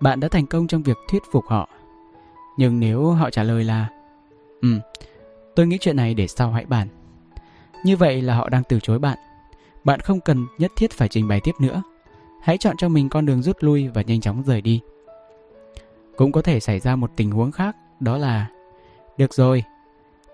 [0.00, 1.68] Bạn đã thành công trong việc thuyết phục họ.
[2.58, 3.88] Nhưng nếu họ trả lời là
[4.62, 4.68] Ừ,
[5.56, 6.88] tôi nghĩ chuyện này để sau hãy bàn.
[7.84, 9.18] Như vậy là họ đang từ chối bạn.
[9.84, 11.82] Bạn không cần nhất thiết phải trình bày tiếp nữa.
[12.42, 14.80] Hãy chọn cho mình con đường rút lui và nhanh chóng rời đi.
[16.16, 18.46] Cũng có thể xảy ra một tình huống khác, đó là
[19.18, 19.64] Được rồi,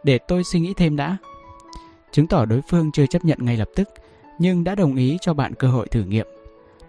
[0.05, 1.17] để tôi suy nghĩ thêm đã.
[2.13, 3.89] Chứng tỏ đối phương chưa chấp nhận ngay lập tức,
[4.39, 6.27] nhưng đã đồng ý cho bạn cơ hội thử nghiệm.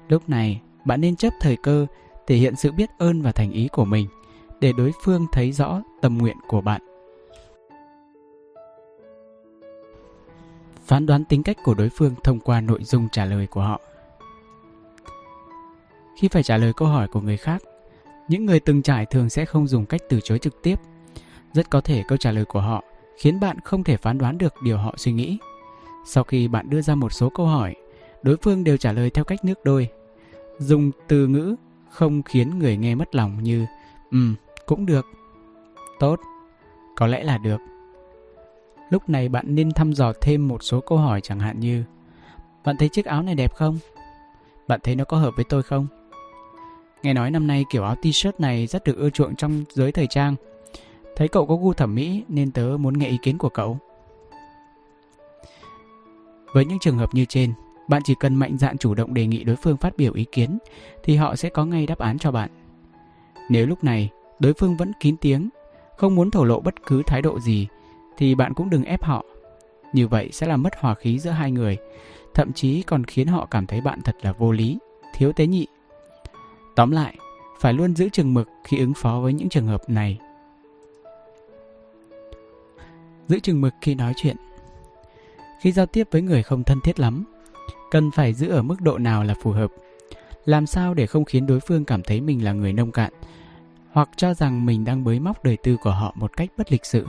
[0.08, 1.86] Lúc này, bạn nên chấp thời cơ,
[2.28, 4.08] thể hiện sự biết ơn và thành ý của mình
[4.60, 6.82] để đối phương thấy rõ tâm nguyện của bạn.
[10.86, 13.82] Phán đoán tính cách của đối phương thông qua nội dung trả lời của họ.
[16.18, 17.62] Khi phải trả lời câu hỏi của người khác,
[18.28, 20.80] những người từng trải thường sẽ không dùng cách từ chối trực tiếp.
[21.54, 22.84] Rất có thể câu trả lời của họ
[23.18, 25.38] khiến bạn không thể phán đoán được điều họ suy nghĩ.
[26.06, 27.76] Sau khi bạn đưa ra một số câu hỏi,
[28.24, 29.88] đối phương đều trả lời theo cách nước đôi.
[30.60, 31.56] Dùng từ ngữ
[31.90, 33.66] không khiến người nghe mất lòng như
[34.12, 34.20] Ừ,
[34.66, 35.06] cũng được.
[36.00, 36.20] Tốt,
[36.96, 37.62] có lẽ là được.
[38.90, 41.84] Lúc này bạn nên thăm dò thêm một số câu hỏi chẳng hạn như
[42.64, 43.78] Bạn thấy chiếc áo này đẹp không?
[44.68, 45.88] Bạn thấy nó có hợp với tôi không?
[47.04, 50.08] Nghe nói năm nay kiểu áo t-shirt này rất được ưa chuộng trong giới thời
[50.08, 50.36] trang.
[51.16, 53.78] Thấy cậu có gu thẩm mỹ nên tớ muốn nghe ý kiến của cậu.
[56.54, 57.54] Với những trường hợp như trên,
[57.88, 60.58] bạn chỉ cần mạnh dạn chủ động đề nghị đối phương phát biểu ý kiến
[61.04, 62.50] thì họ sẽ có ngay đáp án cho bạn.
[63.50, 65.50] Nếu lúc này đối phương vẫn kín tiếng,
[65.98, 67.68] không muốn thổ lộ bất cứ thái độ gì
[68.18, 69.26] thì bạn cũng đừng ép họ.
[69.94, 71.78] Như vậy sẽ làm mất hòa khí giữa hai người,
[72.34, 74.78] thậm chí còn khiến họ cảm thấy bạn thật là vô lý,
[75.14, 75.68] thiếu tế nhị.
[76.76, 77.18] Tóm lại,
[77.60, 80.20] phải luôn giữ chừng mực khi ứng phó với những trường hợp này.
[83.28, 84.38] Giữ chừng mực khi nói chuyện.
[85.62, 87.24] Khi giao tiếp với người không thân thiết lắm,
[87.92, 89.72] cần phải giữ ở mức độ nào là phù hợp?
[90.46, 93.14] Làm sao để không khiến đối phương cảm thấy mình là người nông cạn
[93.92, 96.86] hoặc cho rằng mình đang bới móc đời tư của họ một cách bất lịch
[96.86, 97.08] sự?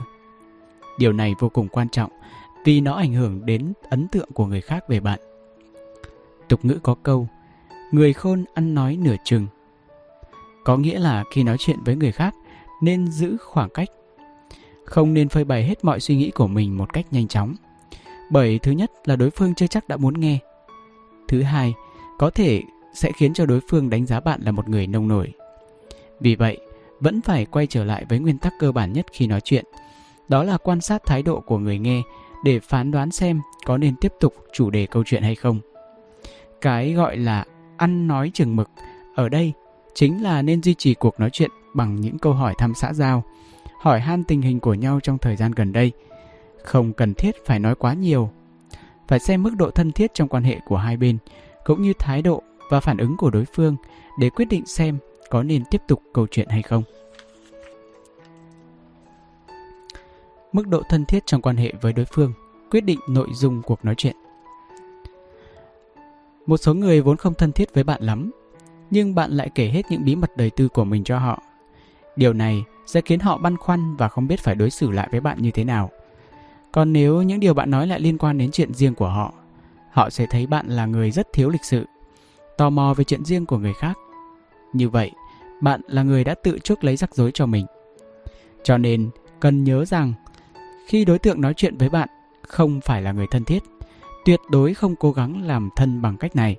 [0.99, 2.11] Điều này vô cùng quan trọng
[2.65, 5.19] vì nó ảnh hưởng đến ấn tượng của người khác về bạn.
[6.47, 7.27] Tục ngữ có câu
[7.91, 9.47] người khôn ăn nói nửa chừng
[10.65, 12.35] có nghĩa là khi nói chuyện với người khác
[12.81, 13.89] nên giữ khoảng cách
[14.85, 17.55] không nên phơi bày hết mọi suy nghĩ của mình một cách nhanh chóng
[18.31, 20.39] bởi thứ nhất là đối phương chưa chắc đã muốn nghe
[21.27, 21.73] Thứ hai,
[22.17, 25.33] có thể sẽ khiến cho đối phương đánh giá bạn là một người nông nổi.
[26.19, 26.57] Vì vậy,
[26.99, 29.65] vẫn phải quay trở lại với nguyên tắc cơ bản nhất khi nói chuyện.
[30.27, 32.01] Đó là quan sát thái độ của người nghe
[32.43, 35.59] để phán đoán xem có nên tiếp tục chủ đề câu chuyện hay không.
[36.61, 37.45] Cái gọi là
[37.77, 38.69] ăn nói chừng mực
[39.15, 39.53] ở đây
[39.95, 43.23] chính là nên duy trì cuộc nói chuyện bằng những câu hỏi thăm xã giao,
[43.81, 45.91] hỏi han tình hình của nhau trong thời gian gần đây.
[46.63, 48.31] Không cần thiết phải nói quá nhiều
[49.07, 51.17] phải xem mức độ thân thiết trong quan hệ của hai bên
[51.65, 53.75] cũng như thái độ và phản ứng của đối phương
[54.19, 54.97] để quyết định xem
[55.29, 56.83] có nên tiếp tục câu chuyện hay không
[60.53, 62.33] mức độ thân thiết trong quan hệ với đối phương
[62.71, 64.15] quyết định nội dung cuộc nói chuyện
[66.45, 68.31] một số người vốn không thân thiết với bạn lắm
[68.89, 71.41] nhưng bạn lại kể hết những bí mật đời tư của mình cho họ
[72.15, 75.19] điều này sẽ khiến họ băn khoăn và không biết phải đối xử lại với
[75.19, 75.91] bạn như thế nào
[76.75, 79.33] còn nếu những điều bạn nói lại liên quan đến chuyện riêng của họ,
[79.91, 81.85] họ sẽ thấy bạn là người rất thiếu lịch sự,
[82.57, 83.97] tò mò về chuyện riêng của người khác.
[84.73, 85.11] Như vậy,
[85.61, 87.65] bạn là người đã tự chuốc lấy rắc rối cho mình.
[88.63, 90.13] Cho nên, cần nhớ rằng,
[90.87, 92.09] khi đối tượng nói chuyện với bạn
[92.41, 93.63] không phải là người thân thiết,
[94.25, 96.55] tuyệt đối không cố gắng làm thân bằng cách này.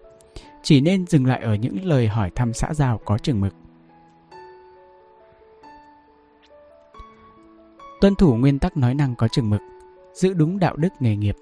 [0.66, 3.54] Chỉ nên dừng lại ở những lời hỏi thăm xã giao có chừng mực.
[8.00, 9.60] Tuân thủ nguyên tắc nói năng có chừng mực
[10.12, 11.36] giữ đúng đạo đức nghề nghiệp.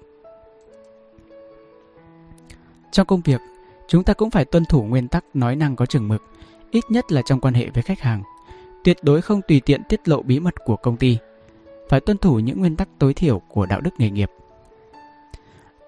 [2.91, 3.41] Trong công việc,
[3.87, 6.21] chúng ta cũng phải tuân thủ nguyên tắc nói năng có chừng mực,
[6.71, 8.23] ít nhất là trong quan hệ với khách hàng.
[8.83, 11.17] Tuyệt đối không tùy tiện tiết lộ bí mật của công ty.
[11.89, 14.31] Phải tuân thủ những nguyên tắc tối thiểu của đạo đức nghề nghiệp.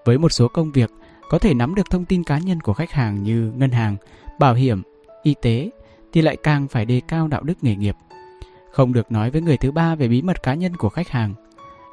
[0.04, 0.90] Với một số công việc,
[1.28, 3.96] có thể nắm được thông tin cá nhân của khách hàng như ngân hàng,
[4.38, 4.82] bảo hiểm,
[5.22, 5.70] y tế
[6.12, 7.96] thì lại càng phải đề cao đạo đức nghề nghiệp.
[8.72, 11.34] Không được nói với người thứ ba về bí mật cá nhân của khách hàng.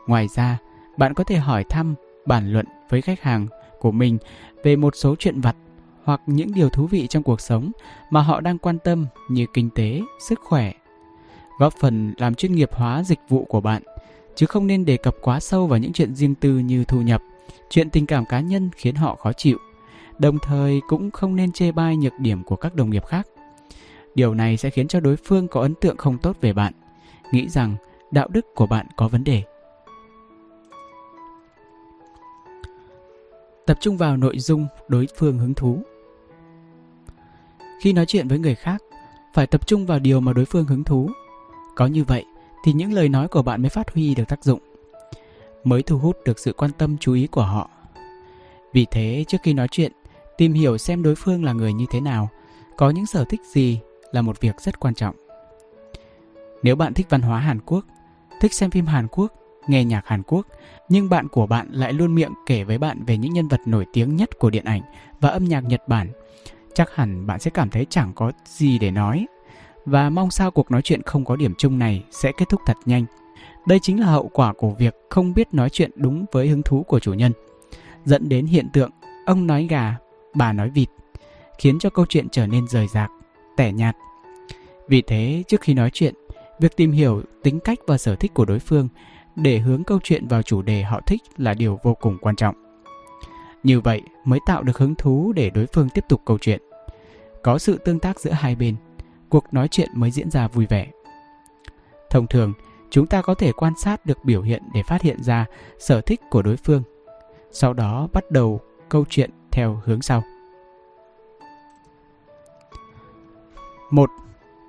[0.07, 0.57] Ngoài ra,
[0.97, 1.95] bạn có thể hỏi thăm,
[2.25, 3.47] bàn luận với khách hàng
[3.79, 4.17] của mình
[4.63, 5.55] về một số chuyện vặt
[6.03, 7.71] hoặc những điều thú vị trong cuộc sống
[8.09, 10.73] mà họ đang quan tâm như kinh tế, sức khỏe.
[11.59, 13.81] Góp phần làm chuyên nghiệp hóa dịch vụ của bạn,
[14.35, 17.21] chứ không nên đề cập quá sâu vào những chuyện riêng tư như thu nhập,
[17.69, 19.57] chuyện tình cảm cá nhân khiến họ khó chịu.
[20.19, 23.27] Đồng thời cũng không nên chê bai nhược điểm của các đồng nghiệp khác.
[24.15, 26.73] Điều này sẽ khiến cho đối phương có ấn tượng không tốt về bạn,
[27.31, 27.75] nghĩ rằng
[28.11, 29.43] đạo đức của bạn có vấn đề.
[33.65, 35.81] Tập trung vào nội dung đối phương hứng thú.
[37.81, 38.81] Khi nói chuyện với người khác,
[39.33, 41.09] phải tập trung vào điều mà đối phương hứng thú.
[41.75, 42.25] Có như vậy
[42.63, 44.59] thì những lời nói của bạn mới phát huy được tác dụng,
[45.65, 47.69] mới thu hút được sự quan tâm chú ý của họ.
[48.73, 49.91] Vì thế, trước khi nói chuyện,
[50.37, 52.29] tìm hiểu xem đối phương là người như thế nào,
[52.77, 53.79] có những sở thích gì
[54.11, 55.15] là một việc rất quan trọng.
[56.63, 57.85] Nếu bạn thích văn hóa Hàn Quốc,
[58.41, 59.33] thích xem phim Hàn Quốc,
[59.67, 60.47] nghe nhạc Hàn Quốc,
[60.89, 63.85] nhưng bạn của bạn lại luôn miệng kể với bạn về những nhân vật nổi
[63.93, 64.81] tiếng nhất của điện ảnh
[65.21, 66.11] và âm nhạc Nhật Bản,
[66.73, 69.27] chắc hẳn bạn sẽ cảm thấy chẳng có gì để nói
[69.85, 72.77] và mong sao cuộc nói chuyện không có điểm chung này sẽ kết thúc thật
[72.85, 73.05] nhanh.
[73.67, 76.83] Đây chính là hậu quả của việc không biết nói chuyện đúng với hứng thú
[76.83, 77.31] của chủ nhân,
[78.05, 78.89] dẫn đến hiện tượng
[79.25, 79.95] ông nói gà,
[80.35, 80.89] bà nói vịt,
[81.57, 83.11] khiến cho câu chuyện trở nên rời rạc,
[83.57, 83.95] tẻ nhạt.
[84.87, 86.13] Vì thế, trước khi nói chuyện,
[86.59, 88.87] việc tìm hiểu tính cách và sở thích của đối phương
[89.35, 92.55] để hướng câu chuyện vào chủ đề họ thích là điều vô cùng quan trọng.
[93.63, 96.61] Như vậy mới tạo được hứng thú để đối phương tiếp tục câu chuyện.
[97.43, 98.75] Có sự tương tác giữa hai bên,
[99.29, 100.87] cuộc nói chuyện mới diễn ra vui vẻ.
[102.09, 102.53] Thông thường,
[102.95, 105.45] chúng ta có thể quan sát được biểu hiện để phát hiện ra
[105.79, 106.83] sở thích của đối phương.
[107.51, 110.23] Sau đó bắt đầu câu chuyện theo hướng sau.
[113.91, 114.09] một,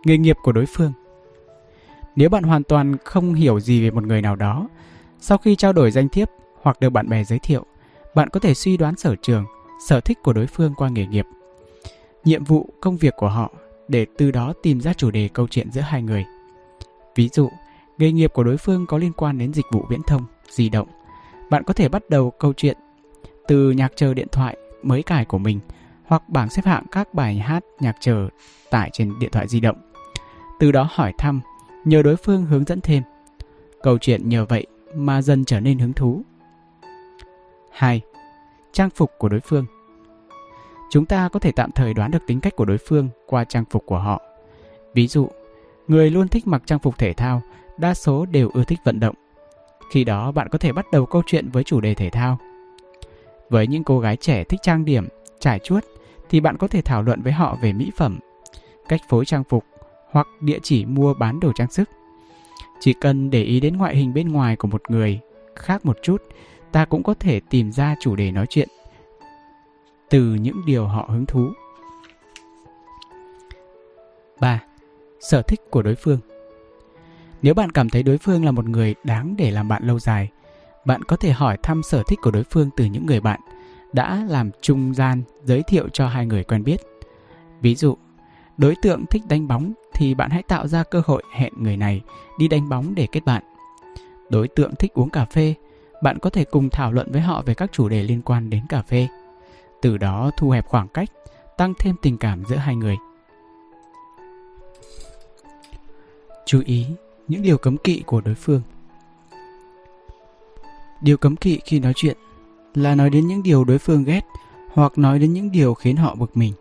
[0.04, 0.92] Nghề nghiệp của đối phương
[2.16, 4.68] Nếu bạn hoàn toàn không hiểu gì về một người nào đó,
[5.18, 6.28] sau khi trao đổi danh thiếp
[6.62, 7.64] hoặc được bạn bè giới thiệu,
[8.14, 9.44] bạn có thể suy đoán sở trường,
[9.88, 11.26] sở thích của đối phương qua nghề nghiệp,
[12.24, 13.52] nhiệm vụ, công việc của họ
[13.88, 16.24] để từ đó tìm ra chủ đề câu chuyện giữa hai người.
[17.14, 17.50] Ví dụ,
[17.98, 20.88] nghề nghiệp của đối phương có liên quan đến dịch vụ viễn thông, di động.
[21.50, 22.76] Bạn có thể bắt đầu câu chuyện
[23.48, 25.60] từ nhạc chờ điện thoại mới cài của mình
[26.04, 28.28] hoặc bảng xếp hạng các bài hát nhạc chờ
[28.70, 29.76] tải trên điện thoại di động.
[30.60, 31.40] Từ đó hỏi thăm,
[31.84, 33.02] nhờ đối phương hướng dẫn thêm.
[33.82, 36.22] Câu chuyện nhờ vậy mà dần trở nên hứng thú.
[37.70, 38.00] 2.
[38.72, 39.66] Trang phục của đối phương
[40.90, 43.64] Chúng ta có thể tạm thời đoán được tính cách của đối phương qua trang
[43.70, 44.22] phục của họ.
[44.94, 45.28] Ví dụ,
[45.88, 47.42] người luôn thích mặc trang phục thể thao,
[47.78, 49.14] đa số đều ưa thích vận động.
[49.90, 52.38] Khi đó bạn có thể bắt đầu câu chuyện với chủ đề thể thao.
[53.50, 55.08] Với những cô gái trẻ thích trang điểm,
[55.40, 55.84] trải chuốt
[56.30, 58.18] thì bạn có thể thảo luận với họ về mỹ phẩm,
[58.88, 59.64] cách phối trang phục
[60.10, 61.90] hoặc địa chỉ mua bán đồ trang sức.
[62.80, 65.20] Chỉ cần để ý đến ngoại hình bên ngoài của một người
[65.56, 66.22] khác một chút,
[66.72, 68.68] ta cũng có thể tìm ra chủ đề nói chuyện
[70.10, 71.48] từ những điều họ hứng thú.
[74.40, 74.62] 3.
[75.20, 76.18] Sở thích của đối phương
[77.42, 80.28] nếu bạn cảm thấy đối phương là một người đáng để làm bạn lâu dài,
[80.84, 83.40] bạn có thể hỏi thăm sở thích của đối phương từ những người bạn
[83.92, 86.80] đã làm trung gian giới thiệu cho hai người quen biết.
[87.60, 87.96] Ví dụ,
[88.56, 92.00] đối tượng thích đánh bóng thì bạn hãy tạo ra cơ hội hẹn người này
[92.38, 93.42] đi đánh bóng để kết bạn.
[94.30, 95.54] Đối tượng thích uống cà phê,
[96.02, 98.62] bạn có thể cùng thảo luận với họ về các chủ đề liên quan đến
[98.68, 99.08] cà phê
[99.86, 101.08] từ đó thu hẹp khoảng cách,
[101.56, 102.96] tăng thêm tình cảm giữa hai người.
[106.46, 106.86] Chú ý
[107.28, 108.62] những điều cấm kỵ của đối phương.
[111.00, 112.16] Điều cấm kỵ khi nói chuyện
[112.74, 114.20] là nói đến những điều đối phương ghét
[114.72, 116.54] hoặc nói đến những điều khiến họ bực mình.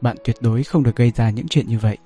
[0.00, 1.96] Bạn tuyệt đối không được gây ra những chuyện như vậy.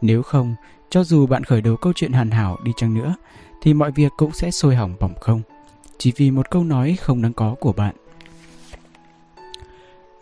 [0.00, 0.54] Nếu không,
[0.90, 3.14] cho dù bạn khởi đầu câu chuyện hoàn hảo đi chăng nữa,
[3.62, 5.42] thì mọi việc cũng sẽ sôi hỏng bỏng không,
[5.98, 7.94] chỉ vì một câu nói không đáng có của bạn.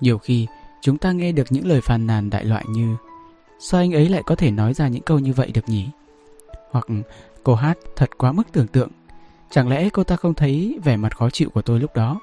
[0.00, 0.46] Nhiều khi,
[0.80, 2.96] chúng ta nghe được những lời phàn nàn đại loại như
[3.58, 5.88] Sao anh ấy lại có thể nói ra những câu như vậy được nhỉ?
[6.70, 6.86] Hoặc
[7.44, 8.90] cô hát thật quá mức tưởng tượng.
[9.50, 12.20] Chẳng lẽ cô ta không thấy vẻ mặt khó chịu của tôi lúc đó?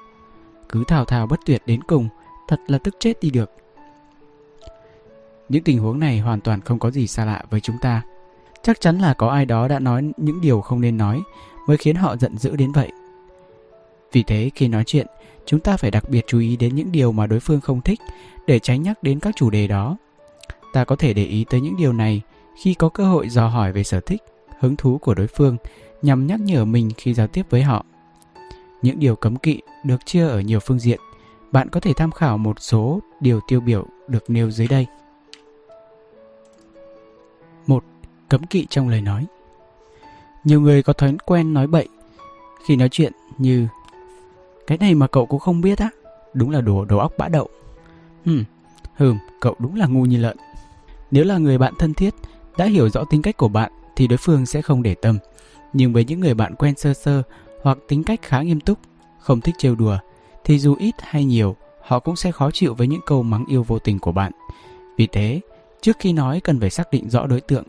[0.68, 2.08] Cứ thào thào bất tuyệt đến cùng
[2.48, 3.50] Thật là tức chết đi được.
[5.48, 8.02] Những tình huống này hoàn toàn không có gì xa lạ với chúng ta.
[8.62, 11.22] Chắc chắn là có ai đó đã nói những điều không nên nói
[11.66, 12.90] Mới khiến họ giận dữ đến vậy.
[14.12, 15.06] Vì thế khi nói chuyện
[15.46, 18.00] chúng ta phải đặc biệt chú ý đến những điều mà đối phương không thích
[18.46, 19.96] để tránh nhắc đến các chủ đề đó.
[20.72, 22.22] Ta có thể để ý tới những điều này
[22.62, 24.22] khi có cơ hội dò hỏi về sở thích,
[24.60, 25.56] hứng thú của đối phương
[26.02, 27.84] nhằm nhắc nhở mình khi giao tiếp với họ.
[28.82, 31.00] Những điều cấm kỵ được chia ở nhiều phương diện.
[31.52, 34.86] Bạn có thể tham khảo một số điều tiêu biểu được nêu dưới đây.
[37.66, 37.84] 1.
[38.28, 39.26] Cấm kỵ trong lời nói
[40.44, 41.88] Nhiều người có thói quen nói bậy
[42.64, 43.68] khi nói chuyện như
[44.66, 45.90] cái này mà cậu cũng không biết á
[46.34, 47.48] Đúng là đồ đầu óc bã đậu
[48.24, 48.44] Hừm,
[48.94, 50.36] hừm, cậu đúng là ngu như lợn
[51.10, 52.14] Nếu là người bạn thân thiết
[52.58, 55.18] Đã hiểu rõ tính cách của bạn thì đối phương sẽ không để tâm
[55.72, 57.22] Nhưng với những người bạn quen sơ sơ
[57.62, 58.78] Hoặc tính cách khá nghiêm túc
[59.18, 59.98] Không thích trêu đùa
[60.44, 63.62] Thì dù ít hay nhiều Họ cũng sẽ khó chịu với những câu mắng yêu
[63.62, 64.32] vô tình của bạn
[64.96, 65.40] Vì thế,
[65.86, 67.64] Trước khi nói cần phải xác định rõ đối tượng,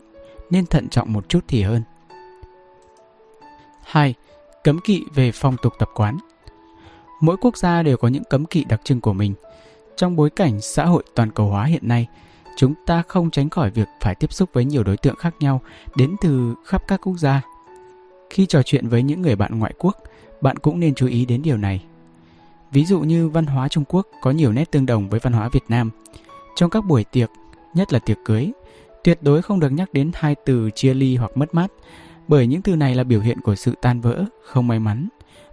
[0.50, 1.82] nên thận trọng một chút thì hơn.
[3.82, 4.14] 2.
[4.64, 6.18] Cấm kỵ về phong tục tập quán
[7.20, 9.34] Mỗi quốc gia đều có những cấm kỵ đặc trưng của mình.
[9.96, 12.06] Trong bối cảnh xã hội toàn cầu hóa hiện nay,
[12.58, 15.60] chúng ta không tránh khỏi việc phải tiếp xúc với nhiều đối tượng khác nhau
[15.96, 17.42] đến từ khắp các quốc gia.
[18.30, 19.96] Khi trò chuyện với những người bạn ngoại quốc,
[20.40, 21.84] bạn cũng nên chú ý đến điều này.
[22.72, 25.48] Ví dụ như văn hóa Trung Quốc có nhiều nét tương đồng với văn hóa
[25.48, 25.90] Việt Nam.
[26.56, 27.30] Trong các buổi tiệc,
[27.74, 28.52] nhất là tiệc cưới,
[29.04, 31.72] tuyệt đối không được nhắc đến hai từ chia ly hoặc mất mát,
[32.28, 35.08] bởi những từ này là biểu hiện của sự tan vỡ, không may mắn.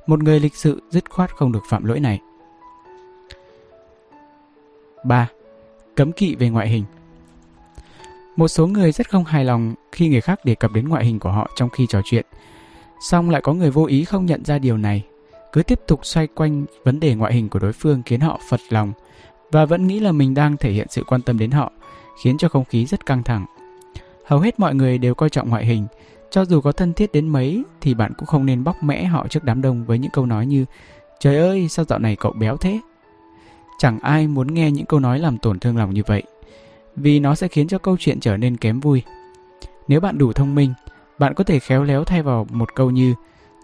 [0.08, 2.20] Một người lịch sự dứt khoát không được phạm lỗi này.
[5.04, 5.28] 3.
[5.96, 6.84] Cấm kỵ về ngoại hình
[8.36, 11.20] Một số người rất không hài lòng khi người khác đề cập đến ngoại hình
[11.20, 12.26] của họ trong khi trò chuyện.
[13.00, 15.04] Song lại có người vô ý không nhận ra điều này,
[15.52, 18.60] cứ tiếp tục xoay quanh vấn đề ngoại hình của đối phương khiến họ phật
[18.70, 18.94] lòng
[19.52, 21.72] và vẫn nghĩ là mình đang thể hiện sự quan tâm đến họ,
[22.24, 23.46] khiến cho không khí rất căng thẳng.
[24.26, 25.88] Hầu hết mọi người đều coi trọng ngoại hình,
[26.32, 29.28] cho dù có thân thiết đến mấy thì bạn cũng không nên bóc mẽ họ
[29.28, 30.66] trước đám đông với những câu nói như
[31.20, 32.80] Trời ơi, sao dạo này cậu béo thế?
[33.78, 36.24] Chẳng ai muốn nghe những câu nói làm tổn thương lòng như vậy,
[36.96, 39.04] vì nó sẽ khiến cho câu chuyện trở nên kém vui.
[39.88, 40.74] Nếu bạn đủ thông minh,
[41.20, 43.16] bạn có thể khéo léo thay vào một câu như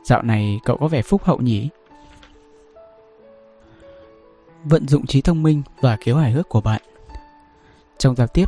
[0.04, 1.70] Dạo này cậu có vẻ phúc hậu nhỉ?
[4.64, 6.82] Vận dụng trí thông minh và khiếu hài hước của bạn
[7.98, 8.46] Trong giao tiếp,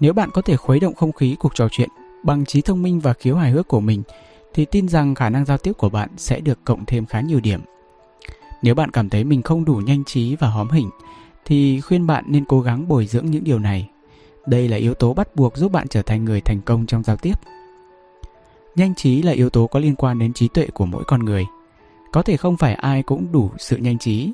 [0.00, 1.88] nếu bạn có thể khuấy động không khí cuộc trò chuyện
[2.22, 4.02] bằng trí thông minh và khiếu hài hước của mình
[4.54, 7.40] thì tin rằng khả năng giao tiếp của bạn sẽ được cộng thêm khá nhiều
[7.40, 7.60] điểm.
[8.62, 10.90] Nếu bạn cảm thấy mình không đủ nhanh trí và hóm hỉnh
[11.44, 13.88] thì khuyên bạn nên cố gắng bồi dưỡng những điều này.
[14.46, 17.16] Đây là yếu tố bắt buộc giúp bạn trở thành người thành công trong giao
[17.16, 17.34] tiếp.
[18.76, 21.46] Nhanh trí là yếu tố có liên quan đến trí tuệ của mỗi con người.
[22.12, 24.32] Có thể không phải ai cũng đủ sự nhanh trí,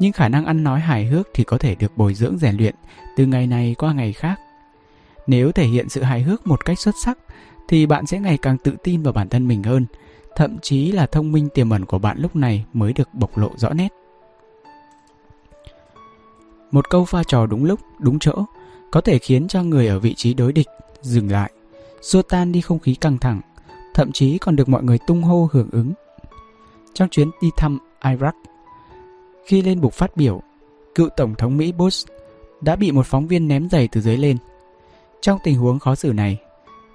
[0.00, 2.74] nhưng khả năng ăn nói hài hước thì có thể được bồi dưỡng rèn luyện
[3.16, 4.40] từ ngày này qua ngày khác.
[5.26, 7.18] Nếu thể hiện sự hài hước một cách xuất sắc
[7.68, 9.86] thì bạn sẽ ngày càng tự tin vào bản thân mình hơn,
[10.36, 13.50] thậm chí là thông minh tiềm ẩn của bạn lúc này mới được bộc lộ
[13.56, 13.88] rõ nét.
[16.70, 18.44] Một câu pha trò đúng lúc, đúng chỗ
[18.92, 20.66] có thể khiến cho người ở vị trí đối địch
[21.00, 21.52] dừng lại,
[22.02, 23.40] xua tan đi không khí căng thẳng,
[23.94, 25.92] thậm chí còn được mọi người tung hô hưởng ứng.
[26.94, 28.32] Trong chuyến đi thăm Iraq,
[29.46, 30.42] khi lên bục phát biểu,
[30.94, 32.08] cựu Tổng thống Mỹ Bush
[32.60, 34.36] đã bị một phóng viên ném giày từ dưới lên.
[35.20, 36.38] Trong tình huống khó xử này,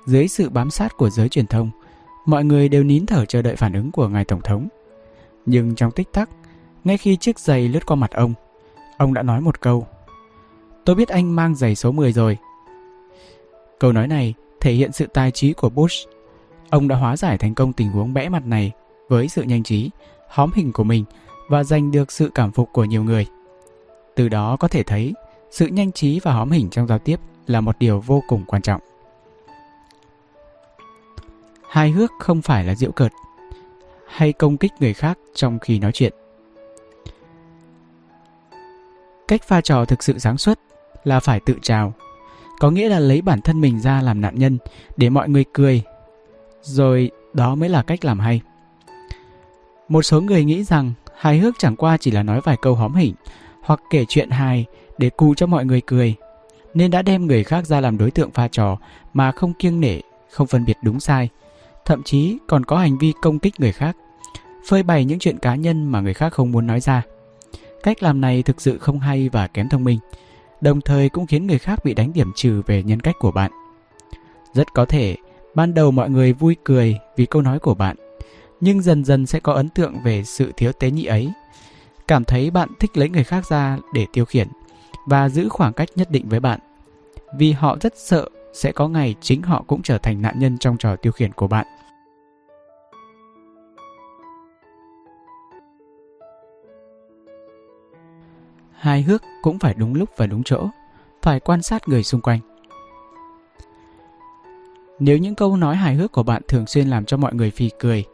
[0.06, 1.70] dưới sự bám sát của giới truyền thông,
[2.26, 4.68] mọi người đều nín thở chờ đợi phản ứng của ngài Tổng thống.
[5.46, 6.30] Nhưng trong tích tắc,
[6.84, 8.34] ngay khi chiếc giày lướt qua mặt ông,
[8.98, 9.88] ông đã nói một câu.
[10.86, 12.38] Tôi biết anh mang giày số 10 rồi.
[13.80, 16.10] Câu nói này thể hiện sự tài trí của Bush.
[16.70, 18.72] Ông đã hóa giải thành công tình huống bẽ mặt này
[19.10, 19.90] với sự nhanh trí,
[20.28, 21.06] hóm hình của mình
[21.50, 23.26] và giành được sự cảm phục của nhiều người.
[24.16, 25.14] Từ đó có thể thấy,
[25.52, 28.62] sự nhanh trí và hóm hình trong giao tiếp là một điều vô cùng quan
[28.62, 28.82] trọng.
[31.70, 33.12] Hài hước không phải là diễu cợt
[34.08, 36.14] hay công kích người khác trong khi nói chuyện.
[39.28, 40.60] Cách pha trò thực sự sáng suốt
[41.04, 41.94] là phải tự trào,
[42.60, 44.58] có nghĩa là lấy bản thân mình ra làm nạn nhân
[44.98, 45.82] để mọi người cười,
[46.62, 48.42] rồi đó mới là cách làm hay.
[49.90, 52.96] Một số người nghĩ rằng hài hước chẳng qua chỉ là nói vài câu hóm
[52.96, 53.14] hỉnh
[53.62, 54.66] hoặc kể chuyện hài
[54.98, 56.16] để cù cho mọi người cười,
[56.74, 58.78] nên đã đem người khác ra làm đối tượng pha trò
[59.14, 60.00] mà không kiêng nể,
[60.32, 61.30] không phân biệt đúng sai,
[61.90, 63.98] thậm chí còn có hành vi công kích người khác,
[64.68, 67.04] phơi bày những chuyện cá nhân mà người khác không muốn nói ra.
[67.84, 70.00] Cách làm này thực sự không hay và kém thông minh,
[70.62, 73.52] đồng thời cũng khiến người khác bị đánh điểm trừ về nhân cách của bạn.
[74.54, 75.16] Rất có thể,
[75.56, 77.96] ban đầu mọi người vui cười vì câu nói của bạn,
[78.62, 81.32] nhưng dần dần sẽ có ấn tượng về sự thiếu tế nhị ấy.
[82.08, 84.48] Cảm thấy bạn thích lấy người khác ra để tiêu khiển
[85.06, 86.60] và giữ khoảng cách nhất định với bạn.
[87.38, 90.78] Vì họ rất sợ sẽ có ngày chính họ cũng trở thành nạn nhân trong
[90.78, 91.66] trò tiêu khiển của bạn.
[98.80, 100.70] Hài hước cũng phải đúng lúc và đúng chỗ,
[101.22, 102.40] phải quan sát người xung quanh.
[105.00, 107.70] Nếu những câu nói hài hước của bạn thường xuyên làm cho mọi người phì
[107.80, 108.06] cười,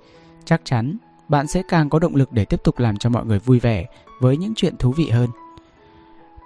[0.46, 0.98] chắc chắn
[1.28, 3.86] bạn sẽ càng có động lực để tiếp tục làm cho mọi người vui vẻ
[4.20, 5.30] với những chuyện thú vị hơn.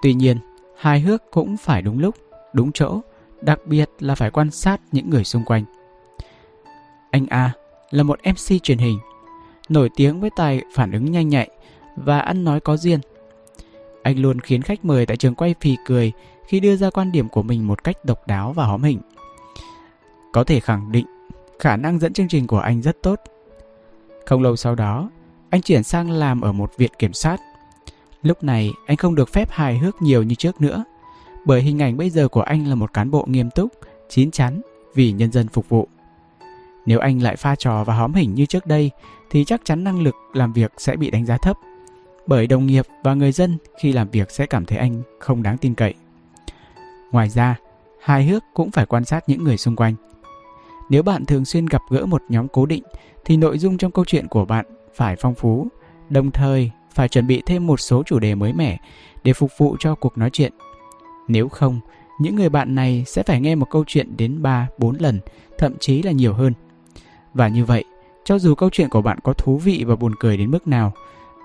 [0.02, 0.38] Tuy nhiên,
[0.78, 2.16] hài hước cũng phải đúng lúc,
[2.54, 3.02] đúng chỗ,
[3.42, 5.64] đặc biệt là phải quan sát những người xung quanh.
[7.12, 7.52] Anh A
[7.92, 9.00] là một MC truyền hình,
[9.70, 11.50] nổi tiếng với tài phản ứng nhanh nhạy
[11.96, 13.00] và ăn nói có duyên.
[14.04, 16.12] Anh luôn khiến khách mời tại trường quay phì cười
[16.48, 19.00] khi đưa ra quan điểm của mình một cách độc đáo và hóm hình.
[20.34, 21.06] Có thể khẳng định,
[21.60, 23.20] khả năng dẫn chương trình của anh rất tốt.
[24.26, 25.10] Không lâu sau đó,
[25.50, 27.38] anh chuyển sang làm ở một viện kiểm sát.
[28.22, 30.84] Lúc này, anh không được phép hài hước nhiều như trước nữa,
[31.46, 33.72] bởi hình ảnh bây giờ của anh là một cán bộ nghiêm túc,
[34.10, 34.62] chín chắn
[34.94, 35.88] vì nhân dân phục vụ.
[36.86, 38.92] Nếu anh lại pha trò và hóm hình như trước đây
[39.30, 41.58] thì chắc chắn năng lực làm việc sẽ bị đánh giá thấp.
[42.30, 45.58] Bởi đồng nghiệp và người dân khi làm việc sẽ cảm thấy anh không đáng
[45.58, 45.94] tin cậy.
[47.12, 47.56] Ngoài ra,
[48.02, 49.96] hài hước cũng phải quan sát những người xung quanh.
[50.90, 52.84] Nếu bạn thường xuyên gặp gỡ một nhóm cố định
[53.26, 54.66] thì nội dung trong câu chuyện của bạn
[54.96, 55.68] phải phong phú,
[56.10, 58.78] đồng thời phải chuẩn bị thêm một số chủ đề mới mẻ
[59.24, 60.52] để phục vụ cho cuộc nói chuyện.
[61.28, 61.80] Nếu không,
[62.22, 65.20] những người bạn này sẽ phải nghe một câu chuyện đến 3, 4 lần,
[65.58, 66.54] thậm chí là nhiều hơn.
[67.34, 67.84] Và như vậy,
[68.24, 70.94] cho dù câu chuyện của bạn có thú vị và buồn cười đến mức nào,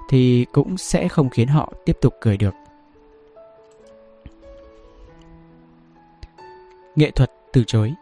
[0.09, 2.55] thì cũng sẽ không khiến họ tiếp tục cười được.
[6.97, 7.95] Nghệ thuật từ chối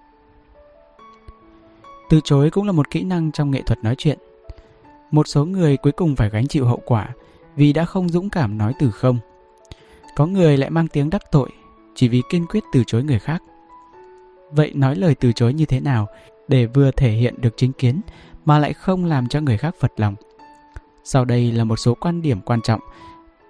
[2.11, 4.19] Từ chối cũng là một kỹ năng trong nghệ thuật nói chuyện.
[5.11, 7.09] Một số người cuối cùng phải gánh chịu hậu quả
[7.57, 9.19] vì đã không dũng cảm nói từ không.
[10.17, 11.51] Có người lại mang tiếng đắc tội
[11.95, 13.43] chỉ vì kiên quyết từ chối người khác.
[14.51, 16.07] Vậy nói lời từ chối như thế nào
[16.49, 18.01] để vừa thể hiện được chính kiến
[18.45, 20.15] mà lại không làm cho người khác phật lòng?
[21.05, 22.81] Sau đây là một số quan điểm quan trọng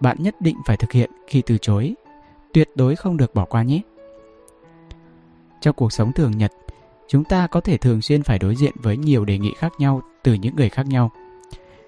[0.01, 1.95] bạn nhất định phải thực hiện khi từ chối.
[2.53, 3.81] Tuyệt đối không được bỏ qua nhé.
[5.61, 6.53] Trong cuộc sống thường nhật,
[7.09, 10.03] chúng ta có thể thường xuyên phải đối diện với nhiều đề nghị khác nhau
[10.23, 11.11] từ những người khác nhau.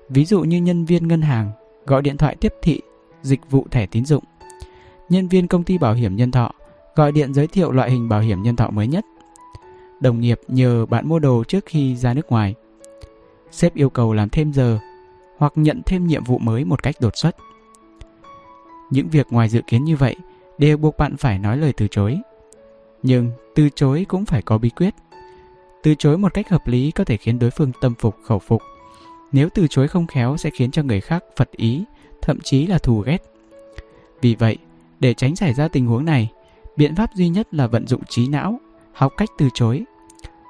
[0.08, 1.50] Ví dụ như nhân viên ngân hàng
[1.86, 2.80] gọi điện thoại tiếp thị
[3.22, 4.24] dịch vụ thẻ tín dụng
[5.08, 6.50] nhân viên công ty bảo hiểm nhân thọ
[6.94, 9.04] gọi điện giới thiệu loại hình bảo hiểm nhân thọ mới nhất.
[10.00, 12.54] Đồng nghiệp nhờ bạn mua đồ trước khi ra nước ngoài.
[13.50, 14.78] Sếp yêu cầu làm thêm giờ
[15.36, 17.36] hoặc nhận thêm nhiệm vụ mới một cách đột xuất.
[18.90, 20.16] Những việc ngoài dự kiến như vậy
[20.58, 22.18] đều buộc bạn phải nói lời từ chối.
[23.02, 24.94] Nhưng từ chối cũng phải có bí quyết.
[25.82, 28.62] Từ chối một cách hợp lý có thể khiến đối phương tâm phục khẩu phục.
[29.32, 31.84] Nếu từ chối không khéo sẽ khiến cho người khác phật ý,
[32.22, 33.18] thậm chí là thù ghét.
[34.20, 34.56] Vì vậy,
[35.00, 36.30] để tránh xảy ra tình huống này,
[36.76, 38.60] biện pháp duy nhất là vận dụng trí não,
[38.92, 39.84] học cách từ chối.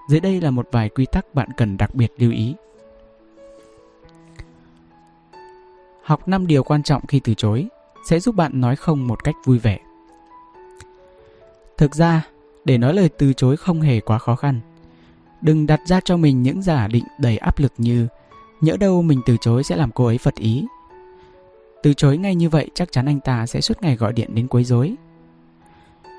[0.09, 2.55] Dưới đây là một vài quy tắc bạn cần đặc biệt lưu ý.
[6.05, 7.69] Học 5 điều quan trọng khi từ chối
[8.07, 9.79] sẽ giúp bạn nói không một cách vui vẻ.
[11.79, 12.27] Thực ra,
[12.65, 14.61] để nói lời từ chối không hề quá khó khăn.
[15.41, 18.07] Đừng đặt ra cho mình những giả định đầy áp lực như
[18.61, 20.67] nhỡ đâu mình từ chối sẽ làm cô ấy phật ý
[21.85, 24.47] từ chối ngay như vậy chắc chắn anh ta sẽ suốt ngày gọi điện đến
[24.49, 24.95] quấy rối.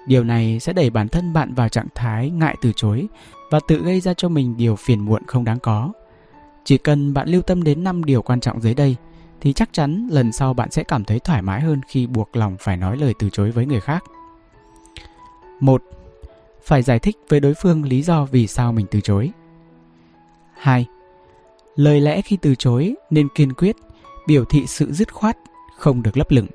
[0.07, 3.07] Điều này sẽ đẩy bản thân bạn vào trạng thái ngại từ chối
[3.51, 5.91] và tự gây ra cho mình điều phiền muộn không đáng có.
[6.63, 8.95] Chỉ cần bạn lưu tâm đến 5 điều quan trọng dưới đây
[9.41, 12.55] thì chắc chắn lần sau bạn sẽ cảm thấy thoải mái hơn khi buộc lòng
[12.59, 14.03] phải nói lời từ chối với người khác.
[15.59, 15.81] 1.
[16.63, 19.31] Phải giải thích với đối phương lý do vì sao mình từ chối.
[20.53, 20.85] 2.
[21.75, 23.75] Lời lẽ khi từ chối nên kiên quyết,
[24.27, 25.37] biểu thị sự dứt khoát
[25.77, 26.47] không được lấp lửng.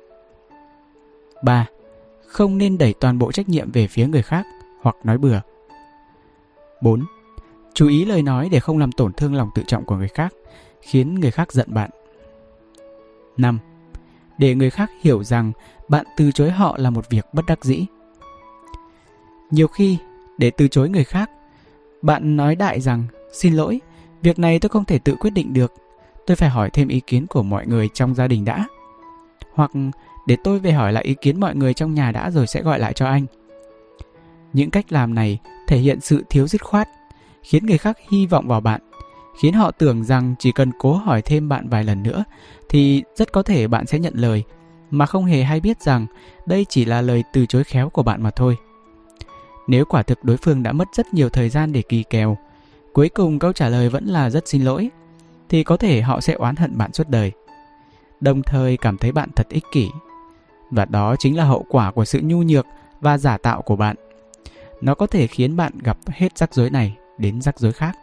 [1.43, 1.67] 3.
[2.27, 4.45] Không nên đẩy toàn bộ trách nhiệm về phía người khác
[4.81, 5.39] hoặc nói bừa.
[6.81, 7.05] 4.
[7.73, 10.33] Chú ý lời nói để không làm tổn thương lòng tự trọng của người khác,
[10.81, 11.89] khiến người khác giận bạn.
[13.37, 13.59] 5.
[14.37, 15.51] Để người khác hiểu rằng
[15.87, 17.85] bạn từ chối họ là một việc bất đắc dĩ.
[19.51, 19.97] Nhiều khi,
[20.37, 21.29] để từ chối người khác,
[22.01, 23.03] bạn nói đại rằng
[23.33, 23.81] xin lỗi,
[24.21, 25.73] việc này tôi không thể tự quyết định được,
[26.27, 28.65] tôi phải hỏi thêm ý kiến của mọi người trong gia đình đã
[29.53, 29.71] hoặc
[30.25, 32.79] để tôi về hỏi lại ý kiến mọi người trong nhà đã rồi sẽ gọi
[32.79, 33.25] lại cho anh.
[34.53, 36.89] Những cách làm này thể hiện sự thiếu dứt khoát,
[37.43, 38.81] khiến người khác hy vọng vào bạn,
[39.39, 42.23] khiến họ tưởng rằng chỉ cần cố hỏi thêm bạn vài lần nữa
[42.69, 44.43] thì rất có thể bạn sẽ nhận lời,
[44.91, 46.05] mà không hề hay biết rằng
[46.45, 48.57] đây chỉ là lời từ chối khéo của bạn mà thôi.
[49.67, 52.37] Nếu quả thực đối phương đã mất rất nhiều thời gian để kỳ kèo,
[52.93, 54.89] cuối cùng câu trả lời vẫn là rất xin lỗi,
[55.49, 57.31] thì có thể họ sẽ oán hận bạn suốt đời
[58.21, 59.89] đồng thời cảm thấy bạn thật ích kỷ.
[60.71, 62.65] Và đó chính là hậu quả của sự nhu nhược
[63.01, 63.95] và giả tạo của bạn.
[64.81, 67.97] Nó có thể khiến bạn gặp hết rắc rối này đến rắc rối khác.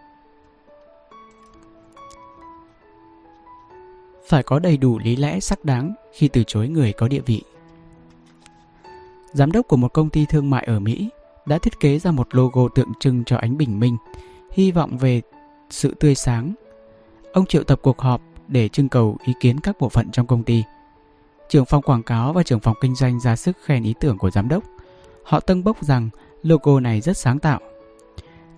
[4.29, 7.43] Phải có đầy đủ lý lẽ xác đáng khi từ chối người có địa vị.
[9.33, 11.09] Giám đốc của một công ty thương mại ở Mỹ
[11.47, 13.97] đã thiết kế ra một logo tượng trưng cho ánh bình minh,
[14.53, 15.23] hy vọng về
[15.71, 16.55] sự tươi sáng.
[17.33, 20.43] Ông triệu tập cuộc họp để trưng cầu ý kiến các bộ phận trong công
[20.43, 20.63] ty.
[21.49, 24.31] Trưởng phòng quảng cáo và trưởng phòng kinh doanh ra sức khen ý tưởng của
[24.31, 24.65] giám đốc.
[25.25, 26.11] Họ tâng bốc rằng
[26.43, 27.61] logo này rất sáng tạo.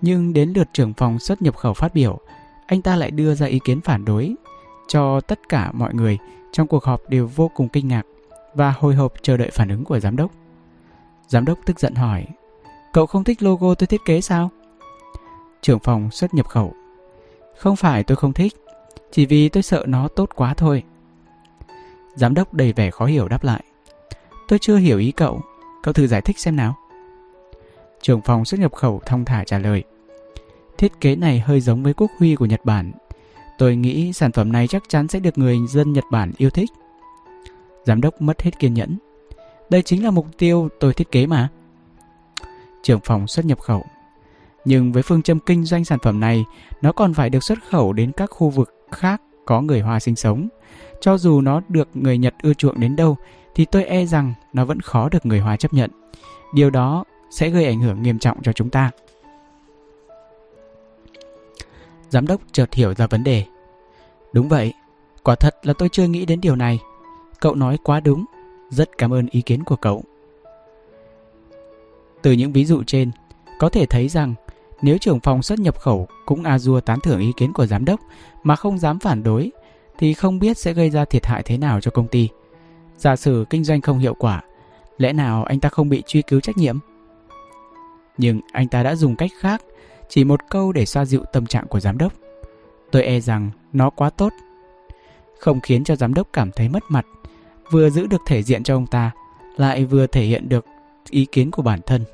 [0.00, 2.18] Nhưng đến lượt trưởng phòng xuất nhập khẩu phát biểu,
[2.66, 4.34] anh ta lại đưa ra ý kiến phản đối
[4.90, 6.18] cho tất cả mọi người
[6.52, 8.02] trong cuộc họp đều vô cùng kinh ngạc
[8.54, 10.30] và hồi hộp chờ đợi phản ứng của giám đốc.
[11.28, 12.26] Giám đốc tức giận hỏi,
[12.92, 14.50] cậu không thích logo tôi thiết kế sao?
[15.62, 16.74] Trưởng phòng xuất nhập khẩu,
[17.56, 18.54] không phải tôi không thích,
[19.10, 20.82] chỉ vì tôi sợ nó tốt quá thôi
[22.14, 23.64] Giám đốc đầy vẻ khó hiểu đáp lại
[24.48, 25.40] Tôi chưa hiểu ý cậu
[25.82, 26.76] Cậu thử giải thích xem nào
[28.02, 29.84] Trưởng phòng xuất nhập khẩu thông thả trả lời
[30.78, 32.92] Thiết kế này hơi giống với quốc huy của Nhật Bản
[33.60, 36.70] Tôi nghĩ sản phẩm này chắc chắn sẽ được người dân Nhật Bản yêu thích.
[37.84, 38.98] Giám đốc mất hết kiên nhẫn.
[39.70, 41.48] Đây chính là mục tiêu tôi thiết kế mà.
[42.82, 43.84] Trưởng phòng xuất nhập khẩu.
[44.64, 46.44] Nhưng với phương châm kinh doanh sản phẩm này,
[46.82, 50.16] Nó còn phải được xuất khẩu đến các khu vực khác có người Hoa sinh
[50.16, 50.48] sống.
[51.00, 53.16] Cho dù nó được người Nhật ưa chuộng đến đâu,
[53.54, 55.90] Thì tôi e rằng nó vẫn khó được người Hoa chấp nhận.
[56.54, 58.90] Điều đó sẽ gây ảnh hưởng nghiêm trọng cho chúng ta.
[62.08, 63.44] Giám đốc chợt hiểu ra vấn đề.
[64.32, 64.72] Đúng vậy,
[65.22, 66.78] Quả thật là tôi chưa nghĩ đến điều này.
[67.40, 68.24] Cậu nói quá đúng,
[68.70, 70.04] Rất cảm ơn ý kiến của cậu.
[72.22, 73.10] Từ những ví dụ trên,
[73.58, 74.34] Có thể thấy rằng
[74.82, 77.84] Nếu trưởng phòng xuất nhập khẩu Cũng a dua tán thưởng ý kiến của giám
[77.84, 78.00] đốc
[78.42, 79.50] Mà không dám phản đối,
[79.98, 82.28] Thì không biết sẽ gây ra thiệt hại thế nào cho công ty.
[82.96, 84.42] Giả sử kinh doanh không hiệu quả,
[84.98, 86.78] Lẽ nào anh ta không bị truy cứu trách nhiệm?
[88.18, 89.62] Nhưng anh ta đã dùng cách khác,
[90.08, 92.12] Chỉ một câu để xoa dịu tâm trạng của giám đốc.
[92.90, 94.32] Tôi e rằng nó quá tốt.
[95.38, 97.06] Không khiến cho giám đốc cảm thấy mất mặt,
[97.70, 99.10] Vừa giữ được thể diện cho ông ta,
[99.56, 100.66] Lại vừa thể hiện được
[101.10, 102.04] ý kiến của bản thân,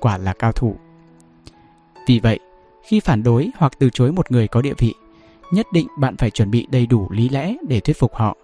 [0.00, 0.76] Quả là cao thủ.
[2.06, 2.38] Vì vậy,
[2.82, 4.94] Khi phản đối hoặc từ chối một người có địa vị,
[5.52, 8.36] Nhất định bạn phải chuẩn bị đầy đủ lý lẽ để thuyết phục họ,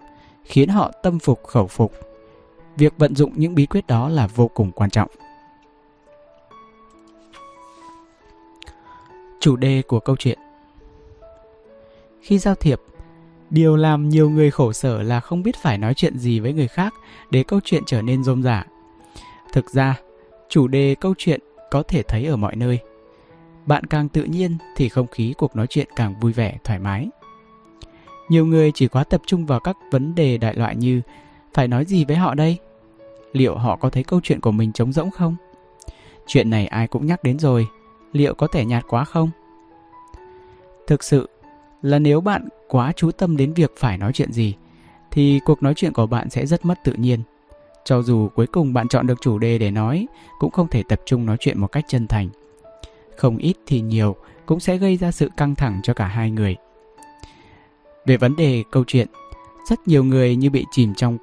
[0.43, 1.93] Khiến họ tâm phục khẩu phục.
[2.75, 5.09] Việc vận dụng những bí quyết đó là vô cùng quan trọng.
[9.39, 10.39] Chủ đề của câu chuyện
[12.21, 12.81] khi giao thiệp.
[13.49, 16.67] Điều làm nhiều người khổ sở là không biết phải nói chuyện gì với người
[16.67, 16.93] khác
[17.31, 18.65] để câu chuyện trở nên rôm rả.
[19.53, 19.99] Thực ra,
[20.49, 21.39] chủ đề câu chuyện
[21.71, 22.79] có thể thấy ở mọi nơi.
[23.65, 27.09] Bạn càng tự nhiên thì không khí cuộc nói chuyện càng vui vẻ, thoải mái.
[28.29, 31.01] Nhiều người chỉ quá tập trung vào các vấn đề đại loại như,
[31.53, 32.57] phải nói gì với họ đây?
[33.31, 35.35] Liệu họ có thấy câu chuyện của mình trống rỗng không?
[36.27, 37.67] Chuyện này ai cũng nhắc đến rồi,
[38.11, 39.29] liệu có thể nhạt quá không?
[40.87, 41.29] Thực sự
[41.81, 44.55] là nếu bạn quá chú tâm đến việc phải nói chuyện gì
[45.11, 47.19] thì cuộc nói chuyện của bạn sẽ rất mất tự nhiên.
[47.83, 50.07] Cho dù cuối cùng bạn chọn được chủ đề để nói,
[50.39, 52.29] cũng không thể tập trung nói chuyện một cách chân thành.
[53.17, 54.15] Không ít thì nhiều
[54.45, 56.55] cũng sẽ gây ra sự căng thẳng cho cả hai người.
[58.05, 59.07] Về vấn đề câu chuyện,
[59.69, 61.17] rất nhiều người như bị chìm trong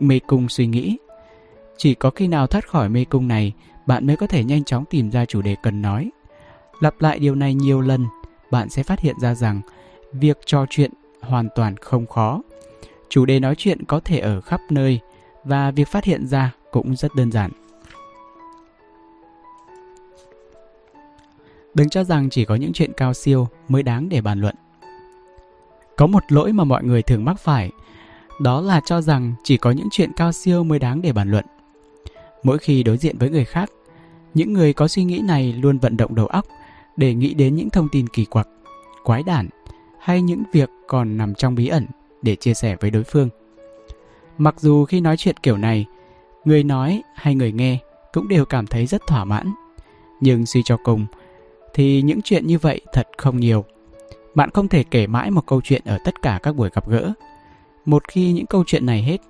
[0.00, 0.98] mê cung suy nghĩ.
[1.76, 3.52] Chỉ có khi nào thoát khỏi mê cung này,
[3.86, 6.10] bạn mới có thể nhanh chóng tìm ra chủ đề cần nói.
[6.80, 8.06] Lặp lại điều này nhiều lần,
[8.50, 9.60] bạn sẽ phát hiện ra rằng
[10.12, 10.90] việc trò chuyện
[11.20, 12.42] hoàn toàn không khó.
[13.08, 15.00] Chủ đề nói chuyện có thể ở khắp nơi
[15.44, 17.50] và việc phát hiện ra cũng rất đơn giản.
[21.74, 24.54] Đừng cho rằng chỉ có những chuyện cao siêu mới đáng để bàn luận.
[25.96, 27.70] Có một lỗi mà mọi người thường mắc phải,
[28.40, 31.44] đó là cho rằng chỉ có những chuyện cao siêu mới đáng để bàn luận.
[32.42, 33.70] Mỗi khi đối diện với người khác,
[34.34, 36.46] những người có suy nghĩ này luôn vận động đầu óc
[36.96, 38.48] để nghĩ đến những thông tin kỳ quặc,
[39.04, 39.48] quái đản
[40.00, 41.86] hay những việc còn nằm trong bí ẩn
[42.22, 43.28] để chia sẻ với đối phương.
[44.38, 45.86] Mặc dù khi nói chuyện kiểu này,
[46.44, 47.78] người nói hay người nghe
[48.12, 49.52] cũng đều cảm thấy rất thỏa mãn,
[50.20, 51.06] nhưng suy cho cùng
[51.74, 53.64] thì những chuyện như vậy thật không nhiều.
[54.34, 57.12] Bạn không thể kể mãi một câu chuyện ở tất cả các buổi gặp gỡ.
[57.84, 59.20] Một khi những câu chuyện này hết,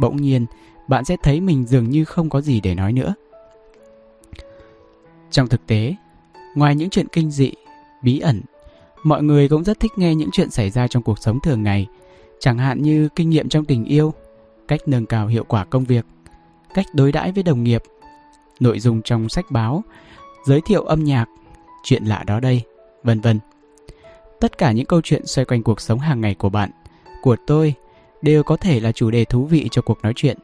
[0.00, 0.46] bỗng nhiên
[0.88, 3.14] bạn sẽ thấy mình dường như không có gì để nói nữa.
[5.30, 5.94] Trong thực tế,
[6.54, 7.52] ngoài những chuyện kinh dị,
[8.02, 8.42] bí ẩn
[9.08, 11.86] Mọi người cũng rất thích nghe những chuyện xảy ra trong cuộc sống thường ngày,
[12.40, 14.14] chẳng hạn như kinh nghiệm trong tình yêu,
[14.68, 16.06] cách nâng cao hiệu quả công việc,
[16.74, 17.82] cách đối đãi với đồng nghiệp,
[18.60, 19.84] nội dung trong sách báo,
[20.44, 21.26] giới thiệu âm nhạc,
[21.84, 22.62] chuyện lạ đó đây,
[23.02, 23.38] vân vân.
[24.40, 26.70] Tất cả những câu chuyện xoay quanh cuộc sống hàng ngày của bạn,
[27.22, 27.74] của tôi
[28.22, 30.38] đều có thể là chủ đề thú vị cho cuộc nói chuyện.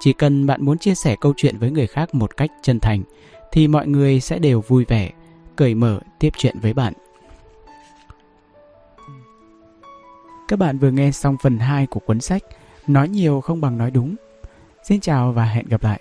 [0.00, 3.02] Chỉ cần bạn muốn chia sẻ câu chuyện với người khác một cách chân thành
[3.52, 5.10] thì mọi người sẽ đều vui vẻ,
[5.56, 6.92] cởi mở tiếp chuyện với bạn.
[10.52, 12.42] Các bạn vừa nghe xong phần 2 của cuốn sách
[12.86, 14.16] Nói nhiều không bằng nói đúng.
[14.82, 16.00] Xin chào và hẹn gặp lại.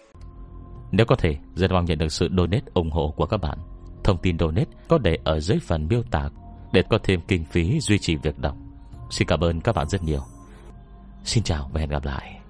[0.92, 3.58] Nếu có thể, rất mong nhận được sự donate ủng hộ của các bạn.
[4.04, 6.30] Thông tin donate có để ở dưới phần miêu tả
[6.74, 8.58] để có thêm kinh phí duy trì việc đọc.
[9.10, 10.22] Xin cảm ơn các bạn rất nhiều.
[11.24, 12.41] Xin chào và hẹn gặp lại.